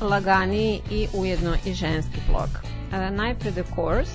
Laganiji 0.00 0.80
i 0.90 1.08
ujedno 1.14 1.56
i 1.64 1.74
ženski 1.74 2.20
blog. 2.30 2.48
E, 2.92 3.10
najpre 3.10 3.50
The 3.50 3.62
Course, 3.74 4.12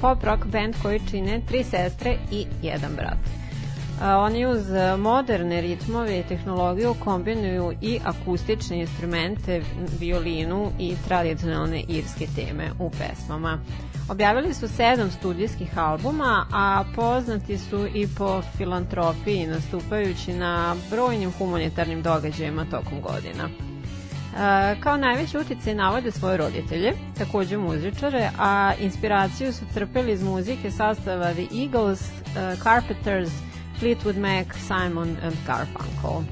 pop 0.00 0.24
rock 0.24 0.46
band 0.46 0.74
koji 0.82 1.00
čine 1.10 1.40
tri 1.48 1.64
sestre 1.64 2.16
i 2.30 2.46
jedan 2.62 2.92
brat. 2.96 3.18
A, 4.02 4.18
oni 4.18 4.46
uz 4.46 4.62
moderne 4.98 5.60
ritmove 5.60 6.18
i 6.18 6.22
tehnologiju 6.22 6.94
kombinuju 7.04 7.72
i 7.80 8.00
akustične 8.04 8.80
instrumente, 8.80 9.62
violinu 10.00 10.70
i 10.78 10.94
tradicionalne 11.08 11.82
irske 11.88 12.26
teme 12.36 12.70
u 12.78 12.90
pesmama. 12.90 13.58
Objavili 14.08 14.54
su 14.54 14.68
sedam 14.68 15.10
studijskih 15.10 15.78
albuma, 15.78 16.46
a 16.52 16.84
poznati 16.96 17.58
su 17.58 17.86
i 17.94 18.08
po 18.18 18.42
filantropiji, 18.56 19.46
nastupajući 19.46 20.32
na 20.32 20.76
brojnim 20.90 21.32
humanitarnim 21.32 22.02
događajima 22.02 22.64
tokom 22.64 23.00
godina. 23.00 23.48
Kao 24.80 24.96
najveći 24.96 25.38
utice 25.38 25.74
navode 25.74 26.10
svoje 26.10 26.36
roditelje, 26.36 26.92
takođe 27.18 27.56
muzičare, 27.56 28.30
a 28.38 28.72
inspiraciju 28.80 29.52
su 29.52 29.64
crpeli 29.72 30.12
iz 30.12 30.22
muzike 30.22 30.70
sastava 30.70 31.32
The 31.32 31.46
Eagles, 31.62 32.10
Carpenters, 32.62 33.30
Fleetwood 33.80 34.18
Mac, 34.18 34.46
Simon 34.66 35.16
and 35.24 35.36
Garfunkel. 35.46 36.22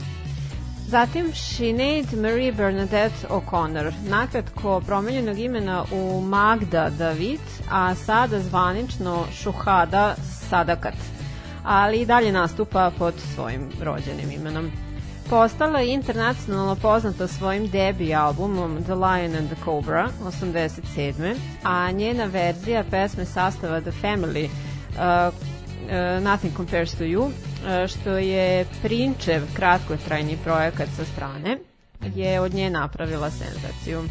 Zatim 0.87 1.33
Sinead 1.35 2.13
Marie 2.15 2.53
Bernadette 2.53 3.29
O'Connor, 3.29 3.93
nakratko 4.09 4.81
promenjenog 4.81 5.39
imena 5.39 5.85
u 5.93 6.21
Magda 6.21 6.91
David, 6.99 7.41
a 7.71 7.95
sada 7.95 8.41
zvanično 8.41 9.25
Šuhada 9.33 10.15
Sadakat, 10.49 10.97
ali 11.65 12.01
i 12.01 12.07
dalje 12.07 12.33
nastupa 12.33 12.91
pod 12.99 13.15
svojim 13.35 13.69
rođenim 13.83 14.31
imenom. 14.31 14.71
Postala 15.33 15.79
je 15.79 15.95
internacionalno 15.95 16.77
poznata 16.77 17.29
svojim 17.29 17.69
debi 17.69 18.15
albumom 18.15 18.83
The 18.85 18.95
Lion 18.95 19.37
and 19.37 19.47
the 19.47 19.65
Cobra 19.65 20.09
87. 20.25 21.35
a 21.63 21.91
njena 21.91 22.25
verzija 22.25 22.85
pesme 22.91 23.25
sastava 23.25 23.81
The 23.81 23.91
Family 24.03 24.45
uh, 24.45 25.35
uh, 25.35 26.23
Nothing 26.23 26.57
Compares 26.57 26.95
to 26.95 27.05
You, 27.05 27.21
uh, 27.21 27.33
što 27.89 28.11
je 28.11 28.67
Prinčev 28.83 29.43
kratkotrajni 29.57 30.39
projekat 30.45 30.89
sa 30.97 31.05
strane, 31.05 31.59
je 32.15 32.41
od 32.41 32.55
nje 32.55 32.71
napravila 32.71 33.31
senzaciju. 33.31 34.03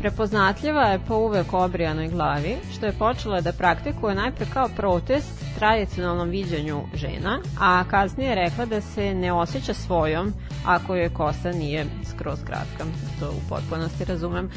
Prepoznatljiva 0.00 0.82
je 0.82 1.00
po 1.08 1.16
uvek 1.16 1.52
obrijanoj 1.52 2.08
glavi, 2.08 2.56
što 2.76 2.86
je 2.86 2.98
počela 2.98 3.40
da 3.40 3.52
praktikuje 3.52 4.14
najpre 4.14 4.46
kao 4.52 4.68
protest 4.76 5.45
tradicionalnom 5.58 6.28
viđanju 6.28 6.82
žena, 6.94 7.40
a 7.60 7.84
kasnije 7.90 8.28
je 8.28 8.34
rekla 8.34 8.64
da 8.64 8.80
se 8.80 9.14
ne 9.14 9.32
osjeća 9.32 9.74
svojom 9.74 10.32
ako 10.66 10.94
joj 10.94 11.14
kosa 11.14 11.52
nije 11.52 11.86
skroz 12.10 12.38
kratka. 12.44 12.84
To 13.20 13.30
u 13.30 13.48
potpunosti 13.48 14.04
razumem. 14.04 14.50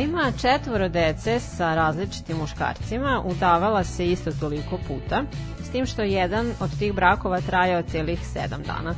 Ima 0.00 0.32
četvoro 0.40 0.88
dece 0.88 1.40
sa 1.40 1.74
različitim 1.74 2.36
muškarcima, 2.36 3.22
udavala 3.24 3.84
se 3.84 4.06
isto 4.06 4.30
toliko 4.40 4.78
puta, 4.88 5.22
s 5.64 5.70
tim 5.70 5.86
što 5.86 6.02
jedan 6.02 6.52
od 6.60 6.78
tih 6.78 6.94
brakova 6.94 7.40
trajao 7.40 7.82
celih 7.82 8.26
sedam 8.26 8.62
dana. 8.62 8.94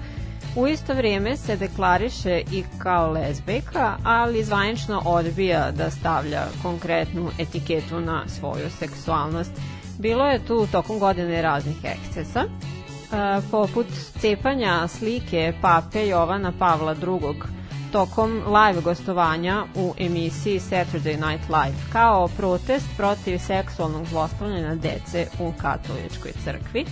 U 0.57 0.66
isto 0.66 0.95
vrijeme 0.95 1.37
se 1.37 1.57
deklariše 1.57 2.43
i 2.53 2.64
kao 2.79 3.11
lezbejka, 3.11 3.97
ali 4.05 4.45
zvanično 4.45 5.03
odbija 5.05 5.70
da 5.70 5.91
stavlja 5.91 6.43
konkretnu 6.62 7.31
etiketu 7.39 8.01
na 8.01 8.29
svoju 8.29 8.70
seksualnost. 8.79 9.53
Bilo 9.99 10.27
je 10.27 10.47
tu 10.47 10.67
tokom 10.73 10.99
godine 10.99 11.43
raznih 11.43 11.77
ekscesa, 11.85 12.41
e, 12.41 12.47
poput 13.51 13.87
cepanja 14.21 14.89
slike 14.89 15.53
pape 15.63 16.07
Jovana 16.07 16.53
Pavla 16.59 16.93
II 16.93 17.65
tokom 17.95 18.43
live 18.47 18.81
gostovanja 18.81 19.65
u 19.75 19.95
emisiji 19.99 20.61
Saturday 20.61 21.31
Night 21.31 21.49
Live 21.49 21.77
kao 21.93 22.29
protest 22.37 22.87
protiv 22.97 23.39
seksualnog 23.39 24.07
zlostavljanja 24.07 24.75
dece 24.75 25.27
u 25.41 25.53
katoličkoj 25.63 26.33
crkvi. 26.45 26.85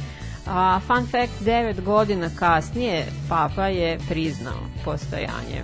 A, 0.46 0.80
fun 0.86 1.06
fact, 1.06 1.42
9 1.42 1.82
godina 1.84 2.30
kasnije 2.38 3.06
papa 3.28 3.66
je 3.66 3.98
priznao 4.08 4.58
postojanje 4.84 5.62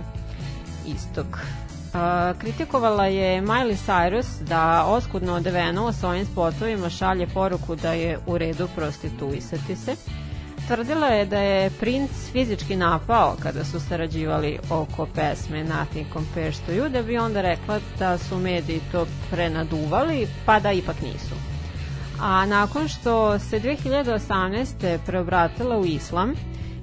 istog. 0.87 1.39
Kritikovala 2.37 3.05
je 3.05 3.41
Miley 3.41 3.77
Cyrus 3.85 4.41
da 4.41 4.85
oskudno 4.87 5.33
odeveno 5.33 5.87
u 5.87 5.93
svojim 5.93 6.25
spotovima 6.25 6.89
šalje 6.89 7.27
poruku 7.27 7.75
da 7.75 7.93
je 7.93 8.19
u 8.27 8.37
redu 8.37 8.67
prostituisati 8.75 9.75
se. 9.75 9.95
Tvrdila 10.67 11.07
je 11.07 11.25
da 11.25 11.39
je 11.39 11.69
princ 11.69 12.11
fizički 12.31 12.75
napao 12.75 13.35
kada 13.43 13.65
su 13.65 13.79
sarađivali 13.79 14.59
oko 14.69 15.07
pesme 15.15 15.63
Nothing 15.63 16.05
Compares 16.13 16.59
to 16.59 16.71
You, 16.71 16.89
da 16.89 17.01
bi 17.01 17.17
onda 17.17 17.41
rekla 17.41 17.79
da 17.99 18.17
su 18.17 18.37
mediji 18.37 18.81
to 18.91 19.05
prenaduvali, 19.31 20.27
pa 20.45 20.59
da 20.59 20.71
ipak 20.71 21.01
nisu. 21.01 21.35
A 22.21 22.45
nakon 22.45 22.87
što 22.87 23.39
se 23.39 23.59
2018. 23.59 24.97
preobratila 25.05 25.77
u 25.77 25.85
islam, 25.85 26.33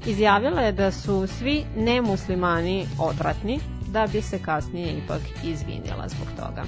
izjavila 0.07 0.61
je 0.61 0.73
da 0.73 0.91
su 0.91 1.27
svi 1.27 1.65
nemuslimani 1.77 2.87
odvratni, 2.99 3.61
da 3.89 4.07
bi 4.12 4.22
se 4.22 4.39
kasnije 4.39 4.93
ipak 4.93 5.20
izvinjala 5.45 6.09
zbog 6.09 6.28
toga. 6.37 6.64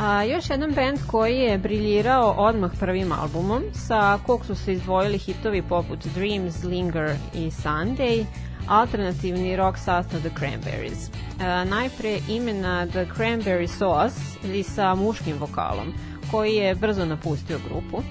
A, 0.00 0.24
još 0.24 0.50
jedan 0.50 0.72
band 0.72 0.98
koji 1.06 1.38
je 1.38 1.58
briljirao 1.58 2.30
odmah 2.30 2.70
prvim 2.80 3.12
albumom, 3.12 3.62
sa 3.74 4.18
kog 4.26 4.46
su 4.46 4.54
se 4.54 4.72
izdvojili 4.72 5.18
hitovi 5.18 5.62
poput 5.62 6.06
Dreams, 6.14 6.64
Linger 6.64 7.16
i 7.34 7.50
Sunday, 7.50 8.24
alternativni 8.68 9.56
rock 9.56 9.78
sastav 9.78 10.20
The 10.20 10.30
Cranberries. 10.38 11.10
A, 11.40 11.64
najpre 11.64 12.18
imena 12.28 12.86
The 12.86 13.06
Cranberry 13.16 13.66
Sauce 13.66 14.20
ili 14.44 14.62
sa 14.62 14.94
muškim 14.94 15.36
vokalom, 15.38 15.94
koji 16.30 16.54
je 16.54 16.74
brzo 16.74 17.04
napustio 17.04 17.58
grupu 17.68 18.02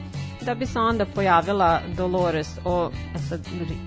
da 0.46 0.56
bi 0.56 0.66
se 0.66 0.80
onda 0.80 1.06
pojavila 1.06 1.82
Dolores 1.98 2.48
o 2.66 2.92
e 3.16 3.20
sad, 3.30 3.40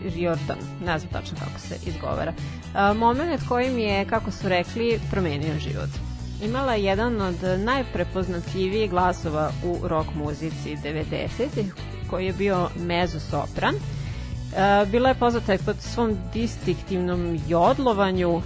Riordan, 0.04 0.58
ne 0.84 0.98
znam 0.98 1.12
tačno 1.12 1.36
kako 1.38 1.60
se 1.60 1.76
izgovara. 1.86 2.32
A, 2.74 2.92
moment 2.92 3.42
kojim 3.48 3.78
je, 3.78 4.04
kako 4.04 4.30
su 4.30 4.48
rekli, 4.48 5.00
promenio 5.10 5.58
život. 5.58 5.88
Imala 6.42 6.74
je 6.74 6.84
jedan 6.84 7.20
od 7.20 7.36
najprepoznatljivijih 7.58 8.90
glasova 8.90 9.50
u 9.64 9.88
rock 9.88 10.08
muzici 10.14 10.76
90-ih, 10.76 11.74
koji 12.10 12.26
je 12.26 12.32
bio 12.32 12.68
mezzo-sopran. 12.76 13.74
E, 13.74 14.86
bila 14.86 15.08
je 15.08 15.14
poznata 15.14 15.58
pod 15.64 15.76
svom 15.80 16.16
distinktivnom 16.32 17.38
jodlovanju, 17.48 18.38
e, 18.38 18.42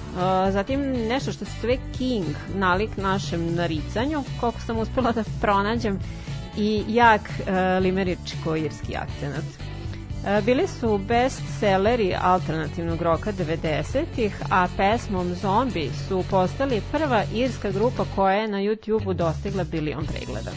zatim 0.52 0.80
nešto 1.08 1.32
što 1.32 1.44
se 1.44 1.50
sve 1.60 1.76
King, 1.98 2.26
nalik 2.54 2.96
našem 2.96 3.54
naricanju, 3.54 4.24
koliko 4.40 4.60
sam 4.60 4.78
uspela 4.78 5.12
da 5.12 5.24
pronađem, 5.40 5.98
i 6.56 6.84
jak 6.88 7.20
e, 7.20 7.80
limeričko-irski 7.80 8.96
akcenat. 8.96 9.44
E, 10.26 10.42
bili 10.42 10.66
su 10.68 10.98
best 10.98 11.42
selleri 11.60 12.14
alternativnog 12.22 13.02
roka 13.02 13.32
90-ih, 13.32 14.42
a 14.50 14.68
pesmom 14.76 15.34
Zombi 15.34 15.90
su 16.08 16.24
postali 16.30 16.82
prva 16.92 17.24
irska 17.34 17.70
grupa 17.70 18.04
koja 18.14 18.34
je 18.34 18.48
na 18.48 18.58
YouTube-u 18.58 19.12
dostigla 19.12 19.64
bilion 19.64 20.06
pregleda. 20.06 20.50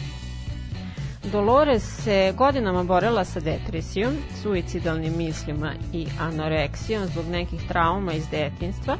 Dolores 1.32 1.82
se 1.82 2.34
godinama 2.36 2.84
borela 2.84 3.24
sa 3.24 3.40
depresijom, 3.40 4.16
suicidalnim 4.42 5.16
mislima 5.16 5.72
i 5.92 6.06
anoreksijom 6.20 7.06
zbog 7.06 7.26
nekih 7.26 7.60
trauma 7.68 8.12
iz 8.12 8.28
detinstva, 8.30 8.96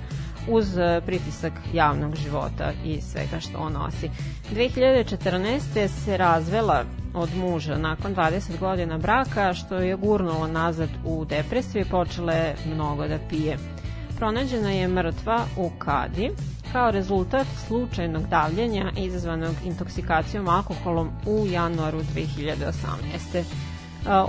uz 0.48 0.78
e, 0.78 1.00
pritisak 1.06 1.52
javnog 1.72 2.14
života 2.16 2.72
i 2.84 3.00
svega 3.00 3.40
što 3.40 3.58
on 3.58 3.72
nosi. 3.72 4.10
2014. 4.54 5.88
se 5.88 6.16
razvela 6.16 6.84
od 7.14 7.36
muža 7.36 7.78
nakon 7.78 8.14
20 8.14 8.58
godina 8.60 8.98
braka, 8.98 9.54
što 9.54 9.76
je 9.76 9.96
gurnulo 9.96 10.46
nazad 10.46 10.88
u 11.04 11.24
depresiju 11.24 11.82
i 11.82 11.90
počela 11.90 12.32
je 12.32 12.56
mnogo 12.66 13.08
da 13.08 13.18
pije. 13.30 13.58
Pronađena 14.18 14.70
je 14.70 14.88
mrtva 14.88 15.44
u 15.56 15.70
kadi 15.78 16.30
kao 16.72 16.90
rezultat 16.90 17.46
slučajnog 17.66 18.26
davljenja 18.28 18.92
izazvanog 18.96 19.54
intoksikacijom 19.64 20.48
alkoholom 20.48 21.10
u 21.26 21.46
januaru 21.46 22.00
2018. 22.14 23.42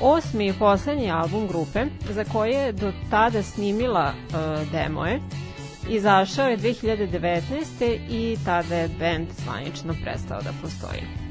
Osmi 0.01 0.47
i 0.47 0.53
poslednji 0.53 1.11
album 1.11 1.47
grupe, 1.47 1.85
za 2.09 2.23
koje 2.23 2.51
je 2.51 2.71
do 2.71 2.91
tada 3.09 3.43
snimila 3.43 4.13
uh, 4.13 4.71
demoje, 4.71 5.19
izašao 5.89 6.47
je 6.47 6.57
2019. 6.57 7.99
i 8.09 8.37
tada 8.45 8.75
je 8.75 8.89
band 8.99 9.27
zvanično 9.43 9.93
prestao 10.03 10.41
da 10.41 10.51
postoji. 10.61 11.26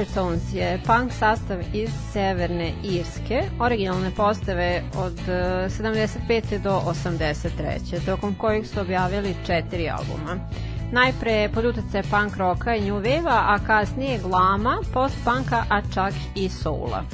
Undertones 0.00 0.42
je 0.52 0.80
punk 0.86 1.12
sastav 1.12 1.58
iz 1.74 1.90
Severne 2.12 2.72
Irske, 2.84 3.42
originalne 3.58 4.10
postave 4.16 4.82
od 4.96 5.12
uh, 5.12 5.26
75. 5.28 6.62
do 6.62 6.82
83. 6.86 8.06
tokom 8.06 8.34
kojih 8.34 8.68
su 8.68 8.80
objavili 8.80 9.34
četiri 9.46 9.90
albuma. 9.90 10.48
Najpre 10.92 11.48
pod 11.54 11.64
utjecaj 11.64 12.02
punk 12.02 12.36
roka 12.36 12.74
i 12.74 12.80
new 12.80 13.00
wave 13.00 13.28
a 13.28 13.58
kasnije 13.66 14.18
glama, 14.18 14.78
post-punka, 14.92 15.64
a 15.70 15.80
čak 15.94 16.14
i 16.34 16.48
soula. 16.48 17.04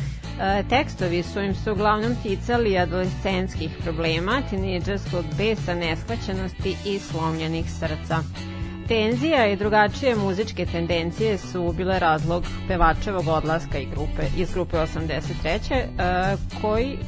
E, 0.40 0.62
tekstovi 0.68 1.22
su 1.22 1.40
im 1.40 1.54
se 1.54 1.72
uglavnom 1.72 2.16
ticali 2.22 2.78
adolescenskih 2.78 3.70
problema, 3.82 4.42
tineđerskog 4.50 5.24
besa, 5.38 5.74
neshvaćenosti 5.74 6.76
i 6.84 6.98
slomljenih 6.98 7.70
srca. 7.70 8.22
Tenzija 8.88 9.46
i 9.46 9.56
drugačije 9.56 10.16
muzičke 10.16 10.66
tendencije 10.66 11.38
su 11.38 11.72
bile 11.72 11.98
razlog 11.98 12.44
pevačevog 12.68 13.28
odlaska 13.28 13.78
i 13.78 13.86
grupe, 13.86 14.22
iz 14.36 14.52
grupe 14.54 14.76
83. 14.76 15.72
e, 15.72 15.86
koji, 16.60 16.98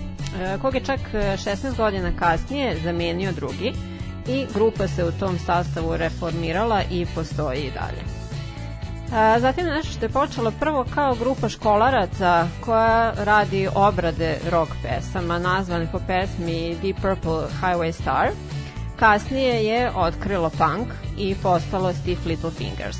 e, 0.41 0.59
kog 0.63 0.75
je 0.75 0.81
čak 0.81 1.01
16 1.13 1.77
godina 1.77 2.13
kasnije 2.19 2.77
zamenio 2.85 3.33
drugi 3.33 3.73
i 4.29 4.47
grupa 4.55 4.89
se 4.89 5.05
u 5.05 5.13
tom 5.13 5.39
sastavu 5.39 5.97
reformirala 5.97 6.83
i 6.91 7.07
postoji 7.15 7.61
i 7.61 7.71
dalje. 7.71 8.03
A, 9.13 9.41
Zatim 9.41 9.67
nešto 9.67 9.93
što 9.93 10.05
je 10.05 10.09
počelo 10.09 10.53
prvo 10.61 10.85
kao 10.95 11.15
grupa 11.15 11.49
školaraca 11.49 12.49
koja 12.61 13.13
radi 13.25 13.69
obrade 13.75 14.39
rock 14.51 14.73
pesama 14.83 15.39
nazvane 15.39 15.89
po 15.93 16.01
pesmi 16.07 16.77
Deep 16.83 16.97
Purple 16.97 17.49
Highway 17.63 17.93
Star. 17.93 18.29
Kasnije 18.99 19.65
je 19.65 19.91
otkrilo 19.95 20.51
punk 20.51 20.89
i 21.19 21.35
postalo 21.43 21.93
Stiff 21.93 22.27
Little 22.27 22.51
Fingers. 22.51 22.97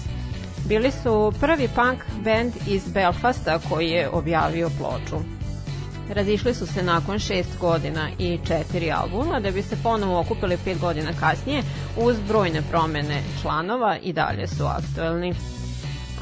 Bili 0.65 0.91
su 0.91 1.33
prvi 1.41 1.69
punk 1.69 1.99
band 2.25 2.53
iz 2.67 2.89
Belfasta 2.93 3.59
koji 3.69 3.89
je 3.89 4.09
objavio 4.09 4.71
ploču. 4.79 5.25
Razišli 6.15 6.55
su 6.55 6.67
se 6.67 6.83
nakon 6.83 7.19
šest 7.19 7.59
godina 7.61 8.09
i 8.19 8.39
četiri 8.47 8.93
albuma, 8.93 9.41
da 9.41 9.51
bi 9.51 9.63
se 9.63 9.77
ponovo 9.83 10.21
okupili 10.21 10.59
pet 10.65 10.81
godina 10.81 11.11
kasnije 11.21 11.63
uz 11.97 12.17
brojne 12.29 12.63
promene 12.71 13.23
članova 13.43 13.97
i 14.03 14.13
dalje 14.13 14.47
su 14.47 14.65
aktuelni 14.65 15.35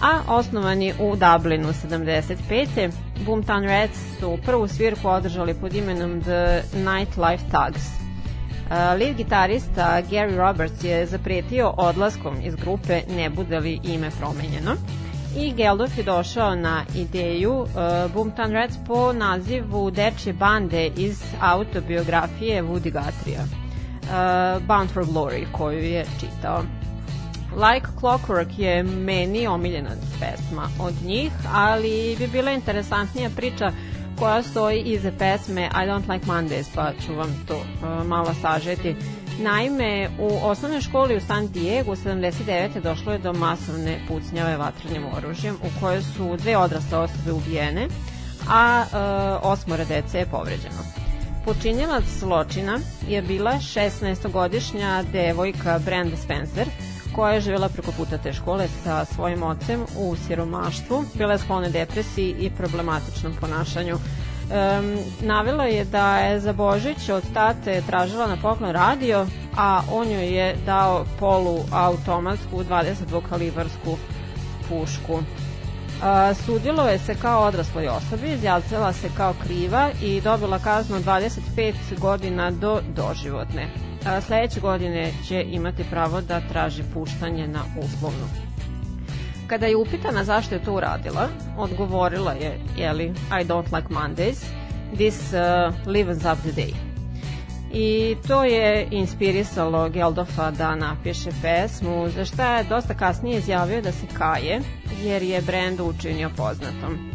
a 0.03 0.20
osnovani 0.29 0.95
u 1.01 1.16
Dublinu 1.16 1.68
75. 1.68 2.91
Boomtown 3.27 3.66
Rats 3.66 3.99
su 4.20 4.39
prvu 4.45 4.68
svirku 4.68 5.09
održali 5.09 5.55
pod 5.55 5.74
imenom 5.74 6.20
The 6.20 6.62
Nightlife 6.74 7.45
Tugs. 7.51 8.05
Uh, 8.67 8.99
lead 8.99 9.17
gitarista 9.17 10.03
Gary 10.11 10.37
Roberts 10.37 10.85
je 10.85 11.07
zapretio 11.07 11.75
odlaskom 11.77 12.37
iz 12.43 12.55
grupe 12.55 13.01
ne 13.17 13.31
bude 13.31 13.61
li 13.61 13.81
ime 13.85 14.11
promenjeno 14.21 14.77
i 15.39 15.53
Geldof 15.53 15.99
je 15.99 16.05
došao 16.05 16.55
na 16.55 16.85
ideju 16.95 17.53
uh, 17.53 17.69
Boomtown 18.14 18.53
Rats 18.53 18.77
po 18.87 19.12
nazivu 19.12 19.91
dečje 19.91 20.33
bande 20.33 20.91
iz 20.97 21.23
autobiografije 21.41 22.62
Woody 22.62 22.93
Guthrie 22.93 23.39
uh, 23.39 24.62
Bound 24.62 24.91
for 24.91 25.05
Glory 25.05 25.45
koju 25.53 25.85
je 25.85 26.05
čitao. 26.21 26.62
Like 27.57 27.87
Clockwork 28.01 28.59
je 28.59 28.83
meni 28.83 29.47
omiljena 29.47 29.91
pesma 30.21 30.69
od 30.81 30.95
njih, 31.05 31.33
ali 31.53 32.17
bi 32.19 32.27
bila 32.27 32.51
interesantnija 32.51 33.31
priča 33.37 33.73
koja 34.19 34.43
stoji 34.43 34.83
iza 34.83 35.12
pesme 35.19 35.62
I 35.62 35.89
Don't 35.89 36.12
Like 36.12 36.27
Mondays, 36.27 36.67
pa 36.75 36.93
ću 37.07 37.14
vam 37.14 37.45
to 37.49 37.57
uh, 37.57 38.07
malo 38.07 38.35
sažeti. 38.43 38.97
Naime, 39.39 40.09
u 40.19 40.31
osnovnoj 40.43 40.81
školi 40.81 41.17
u 41.17 41.21
San 41.21 41.49
Diego 41.49 41.97
79. 41.97 42.81
došlo 42.83 43.12
je 43.12 43.19
do 43.19 43.33
masovne 43.33 44.01
pucnjave 44.09 44.57
vatrenim 44.57 45.05
oružjem 45.17 45.55
u 45.55 45.81
kojoj 45.81 46.03
su 46.03 46.37
dve 46.37 46.57
odrasle 46.57 46.99
osobe 46.99 47.33
ubijene, 47.33 47.89
a 48.49 48.85
uh, 48.85 49.53
osmore 49.53 49.85
dece 49.85 50.19
je 50.19 50.27
povređeno. 50.27 50.83
Počinjelac 51.45 52.05
zločina 52.05 52.79
je 53.09 53.23
bila 53.23 53.53
16-godišnja 53.53 55.05
devojka 55.12 55.79
Brenda 55.85 56.17
Spencer, 56.17 56.67
koja 57.14 57.34
je 57.34 57.40
živjela 57.40 57.68
preko 57.68 57.92
puta 57.92 58.18
te 58.18 58.32
škole 58.32 58.68
sa 58.84 59.04
svojim 59.04 59.42
ocem 59.42 59.84
u 59.98 60.16
siromaštvu, 60.16 61.04
bila 61.14 61.32
je 61.32 61.38
sklona 61.38 61.68
depresiji 61.68 62.34
i 62.40 62.50
problematičnom 62.50 63.32
ponašanju. 63.40 63.94
Um, 63.96 64.98
navela 65.20 65.64
je 65.64 65.84
da 65.84 66.18
je 66.18 66.40
za 66.40 66.52
Božić 66.52 67.09
od 67.09 67.22
tate 67.34 67.82
tražila 67.86 68.26
na 68.26 68.36
poklon 68.42 68.70
radio, 68.70 69.26
a 69.57 69.82
on 69.92 70.11
joj 70.11 70.36
je 70.36 70.57
dao 70.66 71.04
polu 71.20 71.59
automatsku 71.72 72.64
22 72.64 73.20
kalibarsku 73.28 73.96
pušku. 74.68 75.22
A, 76.02 76.34
sudilo 76.34 76.88
je 76.88 76.98
se 76.98 77.14
kao 77.14 77.42
odrasloj 77.42 77.88
osobi, 77.88 78.32
izjasnila 78.32 78.92
se 78.92 79.09
kao 79.16 79.34
kriva 79.44 79.90
i 80.02 80.20
dobila 80.20 80.59
kaznu 80.59 80.96
od 80.96 81.04
25 81.04 81.74
godina 81.98 82.50
do 82.50 82.80
doživotne. 82.96 83.68
Sledeće 84.26 84.61
godine 84.61 85.12
će 85.28 85.42
imati 85.42 85.84
pravo 85.90 86.20
da 86.20 86.40
traži 86.40 86.82
puštanje 86.94 87.48
na 87.48 87.62
uslovnu. 87.78 88.26
Kada 89.46 89.66
je 89.66 89.76
upitana 89.76 90.24
zašto 90.24 90.54
je 90.54 90.64
to 90.64 90.72
uradila, 90.72 91.28
odgovorila 91.57 92.32
je, 92.32 92.61
jeli, 92.76 93.04
I 93.40 93.44
don't 93.44 93.72
like 93.72 93.88
Mondays, 93.88 94.44
this 94.94 95.32
uh, 95.32 95.86
livens 95.86 96.24
up 96.24 96.38
the 96.38 96.62
day. 96.62 96.74
I 97.72 98.16
to 98.28 98.44
je 98.44 98.88
inspirisalo 98.90 99.88
Geldofa 99.88 100.50
da 100.50 100.74
napiše 100.74 101.30
pesmu, 101.42 102.09
za 102.09 102.24
šta 102.24 102.57
je 102.57 102.64
dosta 102.64 102.94
kasnije 102.94 103.38
izjavio 103.38 103.82
da 103.82 103.92
se 103.92 104.07
kaje, 104.18 104.61
jer 105.02 105.22
je 105.22 105.40
brend 105.40 105.80
učinio 105.80 106.30
poznatom. 106.36 107.11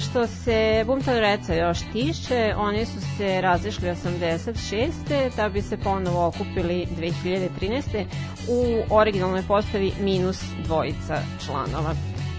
Što 0.00 0.26
se 0.26 0.84
Bumtal 0.86 1.14
Reca 1.14 1.54
još 1.54 1.78
tiše, 1.92 2.54
oni 2.56 2.86
su 2.86 3.00
se 3.16 3.40
razišli 3.40 3.88
86. 3.88 5.36
da 5.36 5.48
bi 5.48 5.62
se 5.62 5.76
ponovo 5.76 6.26
okupili 6.26 6.86
2013. 6.98 8.04
u 8.48 8.94
originalnoj 8.94 9.42
postavi 9.48 9.92
minus 10.00 10.42
dvojica 10.64 11.22
članova. 11.46 11.94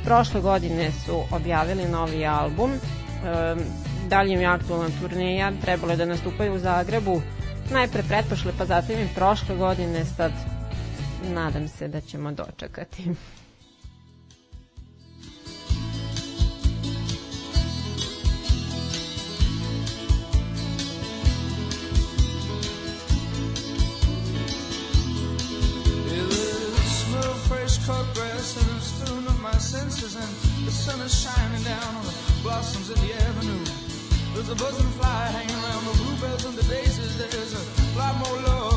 Prošle 0.06 0.42
godine 0.42 0.92
su 0.92 1.24
objavili 1.32 1.90
novi 1.90 2.26
album, 2.26 2.72
um, 2.72 3.60
dalje 4.10 4.34
im 4.34 4.40
je 4.40 4.48
aktualna 4.48 4.90
turneja, 5.02 5.52
trebalo 5.62 5.92
je 5.92 5.98
da 5.98 6.06
nastupaju 6.06 6.54
u 6.54 6.60
Zagrebu, 6.60 7.22
najpre 7.72 8.04
pretpošle, 8.08 8.52
pa 8.58 8.66
zatim 8.66 9.00
i 9.00 9.16
prošle 9.16 9.56
godine, 9.56 10.06
sad 10.06 10.32
nadam 11.34 11.68
se 11.68 11.88
da 11.88 12.02
ćemo 12.02 12.32
dočekati. 12.32 13.04
Grass 27.86 28.56
and 28.56 28.80
the 28.80 28.82
spoon 28.82 29.28
of 29.28 29.42
my 29.42 29.52
senses 29.58 30.16
and 30.16 30.32
the 30.66 30.72
sun 30.72 31.02
is 31.02 31.12
shining 31.12 31.64
down 31.64 31.96
on 31.96 32.06
the 32.06 32.16
blossoms 32.42 32.90
in 32.90 32.96
the 33.06 33.14
avenue. 33.14 33.66
There's 34.34 34.50
a 34.50 34.56
buzzing 34.56 34.90
fly 34.92 35.26
hanging 35.36 35.56
around 35.64 35.86
the 35.88 36.04
bluebells 36.04 36.46
and 36.46 36.56
the 36.56 36.64
daisies. 36.64 37.18
There's 37.18 37.54
a 37.54 37.98
lot 37.98 38.16
more 38.24 38.38
love 38.48 38.73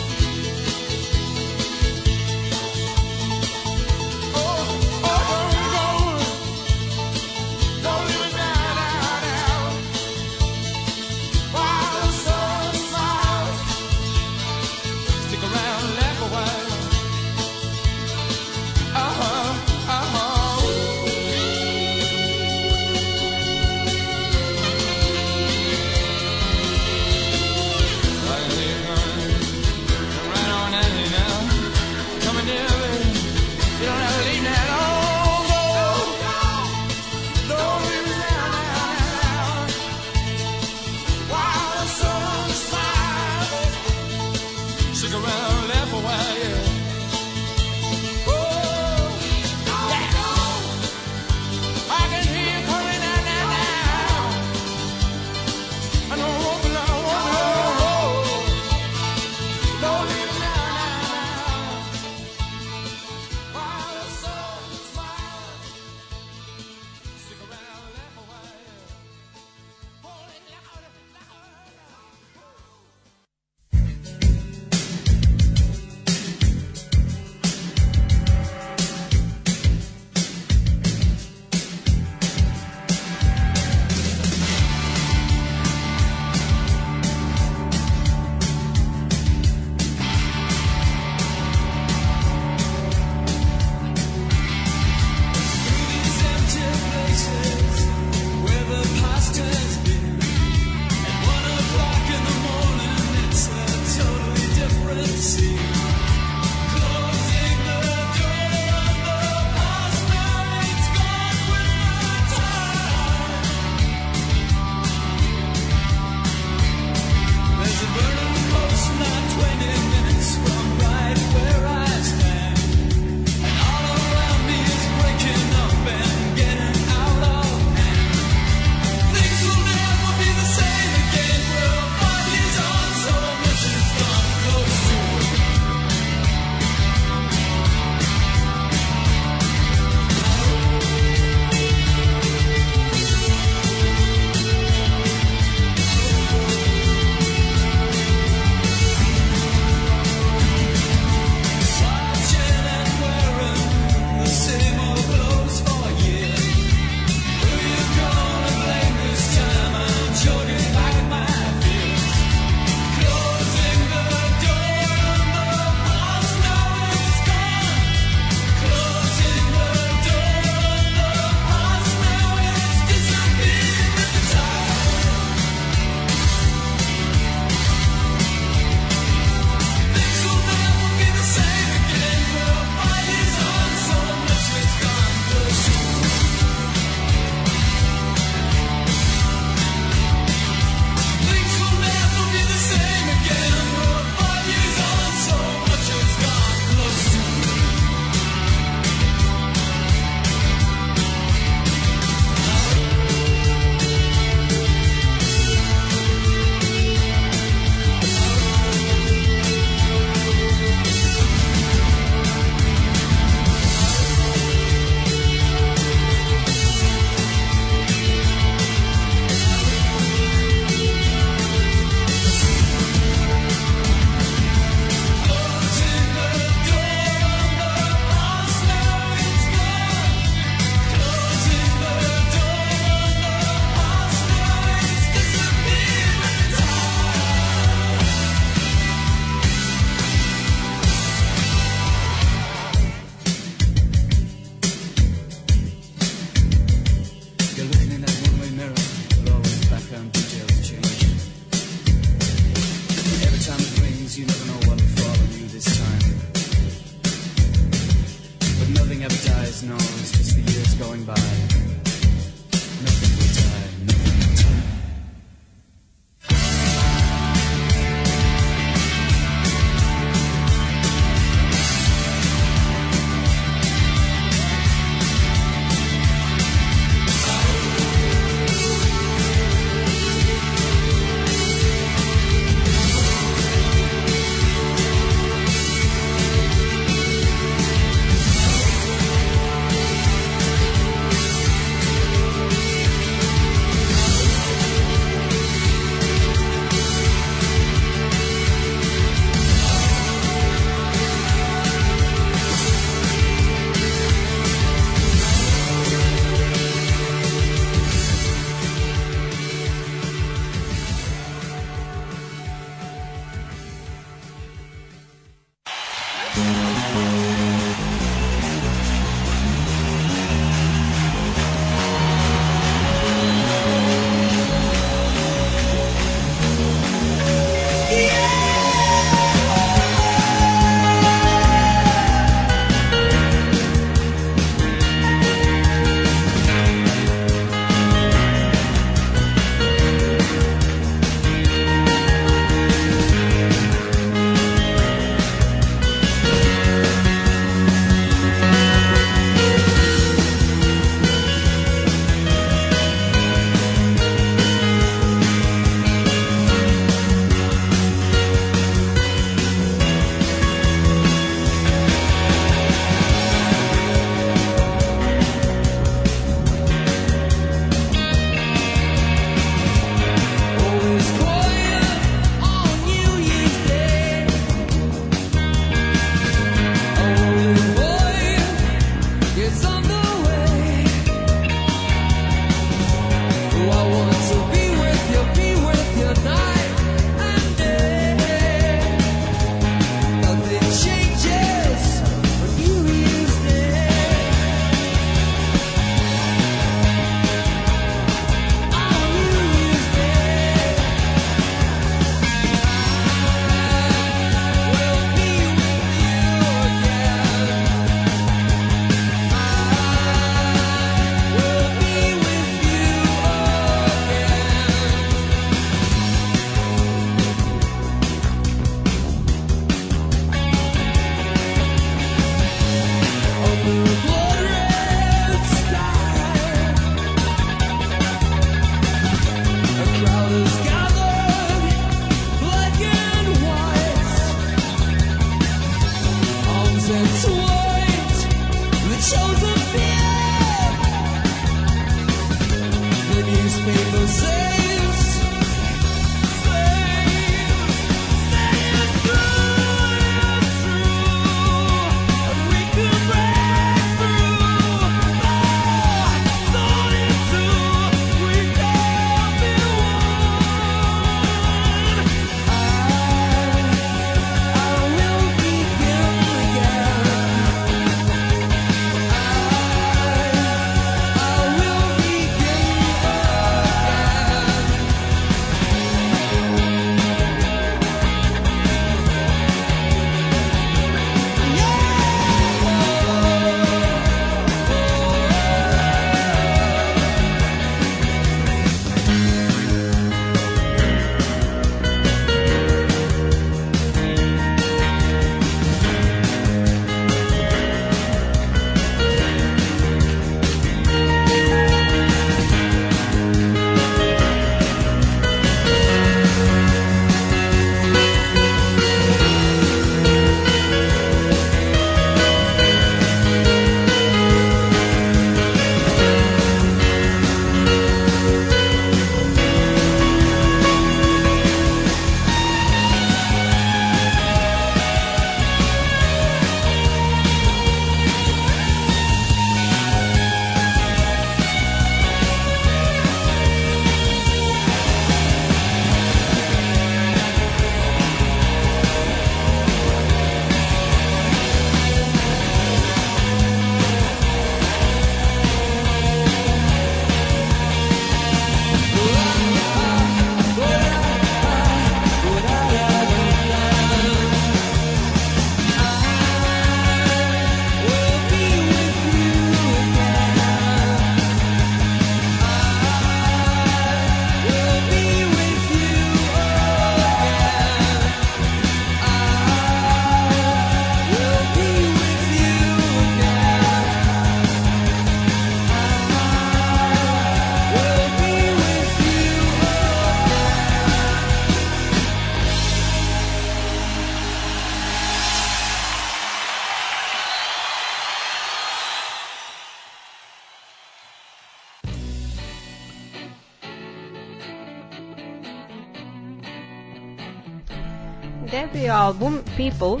People 599.70 599.96
uh, 599.96 600.00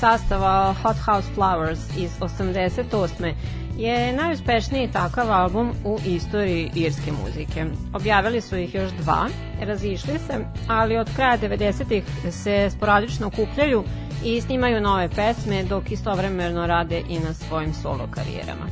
sastava 0.00 0.74
Hot 0.82 0.96
House 0.96 1.28
Flowers 1.36 1.78
iz 1.98 2.10
88. 2.20 3.34
je 3.76 4.12
najuspešniji 4.12 4.92
takav 4.92 5.32
album 5.32 5.72
u 5.84 5.98
istoriji 6.06 6.70
irske 6.74 7.12
muzike. 7.12 7.66
Objavili 7.94 8.40
su 8.40 8.56
ih 8.56 8.74
još 8.74 8.90
dva, 8.90 9.28
razišli 9.60 10.18
se, 10.18 10.34
ali 10.68 10.96
od 10.96 11.10
kraja 11.16 11.38
90-ih 11.38 12.04
se 12.30 12.70
sporadično 12.70 13.26
okupljaju 13.26 13.84
i 14.24 14.40
snimaju 14.40 14.80
nove 14.80 15.08
pesme 15.08 15.62
dok 15.62 15.90
istovremeno 15.90 16.66
rade 16.66 17.02
i 17.08 17.18
na 17.18 17.34
svojim 17.34 17.74
solo 17.74 18.08
karijerama. 18.10 18.66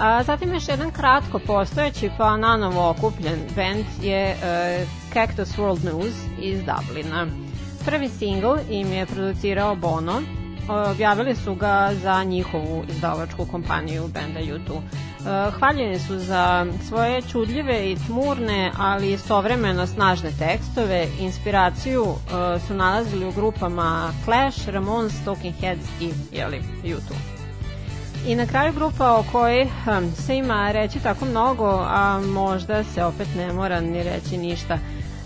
A, 0.00 0.22
zatim 0.22 0.54
još 0.54 0.68
jedan 0.68 0.90
kratko 0.90 1.38
postojeći 1.38 2.10
pa 2.18 2.36
nanovo 2.36 2.90
okupljen 2.90 3.38
band 3.56 3.84
je 4.02 4.34
uh, 4.34 4.88
Cactus 5.12 5.56
World 5.56 5.84
News 5.84 6.14
iz 6.40 6.58
Dublina. 6.58 7.47
Prvi 7.88 8.08
singl 8.08 8.56
im 8.70 8.92
je 8.92 9.06
producirao 9.06 9.74
Bono, 9.74 10.22
objavili 10.68 11.36
su 11.36 11.54
ga 11.54 11.90
za 12.02 12.24
njihovu 12.24 12.84
izdavačku 12.88 13.46
kompaniju 13.46 14.08
benda 14.08 14.40
U2. 14.40 14.72
Uh, 14.72 15.54
hvaljeni 15.54 15.98
su 15.98 16.18
za 16.18 16.66
svoje 16.88 17.22
čudljive 17.22 17.92
i 17.92 17.96
tmurne, 17.96 18.72
ali 18.78 19.12
istovremeno 19.12 19.86
snažne 19.86 20.30
tekstove. 20.38 21.06
Inspiraciju 21.20 22.02
uh, 22.02 22.18
su 22.66 22.74
nalazili 22.74 23.26
u 23.26 23.32
grupama 23.32 24.12
Clash, 24.24 24.68
Ramones, 24.68 25.24
Talking 25.24 25.54
Heads 25.60 25.86
i 26.00 26.10
jeli, 26.32 26.62
U2. 26.84 27.12
I 28.26 28.34
na 28.34 28.46
kraju 28.46 28.72
grupa 28.72 29.16
o 29.16 29.24
kojoj 29.32 29.64
hm, 29.64 30.10
se 30.14 30.36
ima 30.36 30.72
reći 30.72 31.00
tako 31.00 31.24
mnogo, 31.24 31.86
a 31.88 32.20
možda 32.20 32.84
se 32.84 33.04
opet 33.04 33.28
ne 33.36 33.52
mora 33.52 33.80
ni 33.80 34.02
reći 34.02 34.36
ništa. 34.36 34.78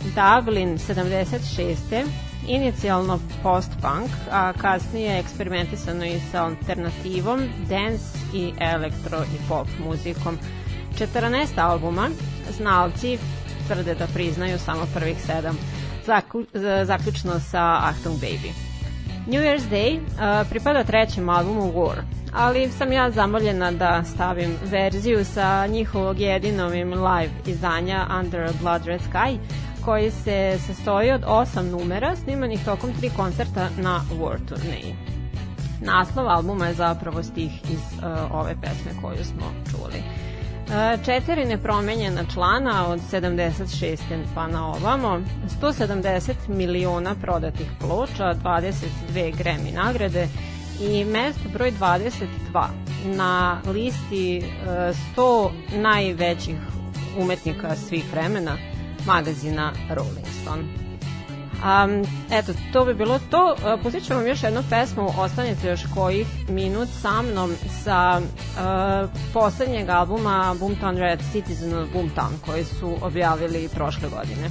Dublin 0.05 0.78
76. 0.78 2.31
Inicijalno 2.47 3.19
post-punk, 3.43 4.10
a 4.31 4.52
kasnije 4.52 5.19
eksperimentisano 5.19 6.05
i 6.05 6.20
sa 6.31 6.44
alternativom, 6.44 7.40
dance 7.69 8.19
i 8.35 8.52
elektro 8.60 9.19
i 9.19 9.48
pop 9.48 9.66
muzikom. 9.86 10.39
14 10.98 11.47
albuma, 11.56 12.09
znalci 12.51 13.19
tvrde 13.66 13.94
da 13.94 14.06
priznaju 14.06 14.59
samo 14.59 14.86
prvih 14.94 15.16
sedam, 15.27 15.59
zaključno 16.85 17.40
sa 17.40 17.78
Achtung 17.82 18.20
Baby. 18.20 18.52
New 19.27 19.40
Year's 19.40 19.69
Day 19.70 19.98
uh, 19.98 20.48
pripada 20.51 20.85
trećem 20.85 21.28
albumu 21.28 21.73
War, 21.73 21.97
ali 22.32 22.70
sam 22.70 22.93
ja 22.93 23.10
zamoljena 23.10 23.70
da 23.70 24.05
stavim 24.05 24.56
verziju 24.64 25.24
sa 25.24 25.66
njihovog 25.66 26.20
jedinovim 26.20 26.93
live 26.93 27.31
izdanja 27.47 28.06
Under 28.20 28.40
a 28.40 28.52
Blood 28.60 28.86
Red 28.86 29.01
Sky, 29.12 29.39
koji 29.84 30.10
se 30.10 30.59
sastoji 30.66 31.10
od 31.10 31.22
osam 31.26 31.68
numera 31.68 32.16
snimanih 32.16 32.64
tokom 32.64 32.90
tri 33.00 33.10
koncerta 33.16 33.68
na 33.78 34.00
War 34.20 34.36
turneji. 34.48 34.94
Naslov 35.80 36.28
albuma 36.28 36.66
je 36.66 36.74
zapravo 36.74 37.22
stih 37.22 37.52
iz 37.70 37.80
uh, 37.98 38.34
ove 38.34 38.54
pesme 38.60 39.02
koju 39.02 39.24
smo 39.24 39.52
čuli. 39.70 40.02
Uh, 40.02 41.04
četiri 41.04 41.44
nepromenjena 41.44 42.24
člana 42.34 42.86
od 42.88 43.00
76. 43.12 43.98
pa 44.34 44.46
na 44.46 44.66
ovamo, 44.66 45.20
170 45.60 46.34
miliona 46.48 47.14
prodatih 47.14 47.66
ploča, 47.80 48.34
22 48.44 49.36
Grammy 49.36 49.74
nagrade 49.74 50.28
i 50.80 51.04
mesto 51.04 51.48
broj 51.52 51.72
22 51.80 52.66
na 53.04 53.60
listi 53.66 54.38
uh, 54.38 54.68
100 55.16 55.50
najvećih 55.76 56.56
umetnika 57.18 57.76
svih 57.76 58.04
vremena 58.12 58.56
magazina 59.07 59.73
Rolling 59.91 60.27
Stone. 60.43 60.62
Um, 61.62 62.07
eto, 62.31 62.53
to 62.73 62.85
bi 62.85 62.95
bilo 62.95 63.19
to. 63.31 63.55
Uh, 63.55 63.83
pustit 63.83 64.07
ću 64.07 64.15
vam 64.15 64.27
još 64.27 64.43
jednu 64.43 64.62
pesmu, 64.70 65.12
ostanite 65.19 65.69
još 65.69 65.81
kojih 65.95 66.27
minut 66.49 66.89
sa 67.03 67.23
mnom 67.23 67.55
sa 67.85 68.20
uh, 68.20 69.11
poslednjeg 69.33 69.89
albuma 69.89 70.55
Boomtown 70.61 70.99
Red 70.99 71.20
Citizen 71.33 71.74
of 71.74 71.89
Boomtown 71.95 72.31
koji 72.47 72.65
su 72.65 72.97
objavili 73.01 73.69
prošle 73.74 74.09
godine. 74.09 74.49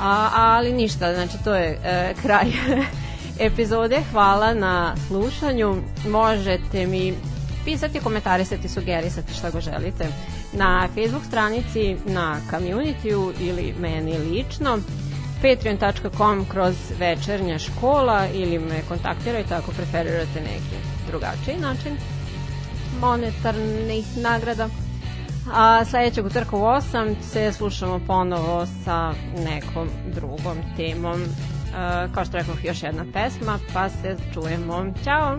A, 0.00 0.30
ali 0.34 0.72
ništa, 0.72 1.14
znači 1.14 1.44
to 1.44 1.54
je 1.54 1.78
uh, 1.78 2.22
kraj 2.22 2.46
epizode. 3.46 4.02
Hvala 4.10 4.54
na 4.54 4.94
slušanju. 5.08 5.82
Možete 6.08 6.86
mi 6.86 7.14
pisati, 7.64 8.00
komentarisati, 8.00 8.68
sugerisati 8.68 9.34
šta 9.34 9.50
go 9.50 9.60
želite 9.60 10.06
na 10.54 10.88
Facebook 10.94 11.24
stranici, 11.24 11.96
na 12.06 12.40
communityu 12.50 13.32
ili 13.40 13.74
meni 13.80 14.18
lično 14.18 14.78
patreon.com 15.42 16.46
kroz 16.48 16.74
večernja 16.98 17.58
škola 17.58 18.26
ili 18.34 18.58
me 18.58 18.82
kontaktirajte 18.88 19.54
ako 19.54 19.72
preferirate 19.72 20.40
neki 20.40 20.76
drugačiji 21.10 21.56
način 21.60 21.96
monetarnih 23.00 24.06
nagrada. 24.16 24.68
A 25.52 25.84
sledećeg 25.84 26.26
utrka 26.26 26.56
u 26.56 26.60
8 26.60 27.14
se 27.22 27.52
slušamo 27.52 28.00
ponovo 28.06 28.66
sa 28.84 29.14
nekom 29.44 29.88
drugom 30.14 30.56
temom. 30.76 31.22
E, 31.22 31.28
kao 32.14 32.24
što 32.24 32.36
rekao, 32.36 32.54
još 32.64 32.82
jedna 32.82 33.04
pesma, 33.12 33.58
pa 33.72 33.88
se 33.88 34.16
čujemo. 34.34 34.92
Ćao! 35.04 35.38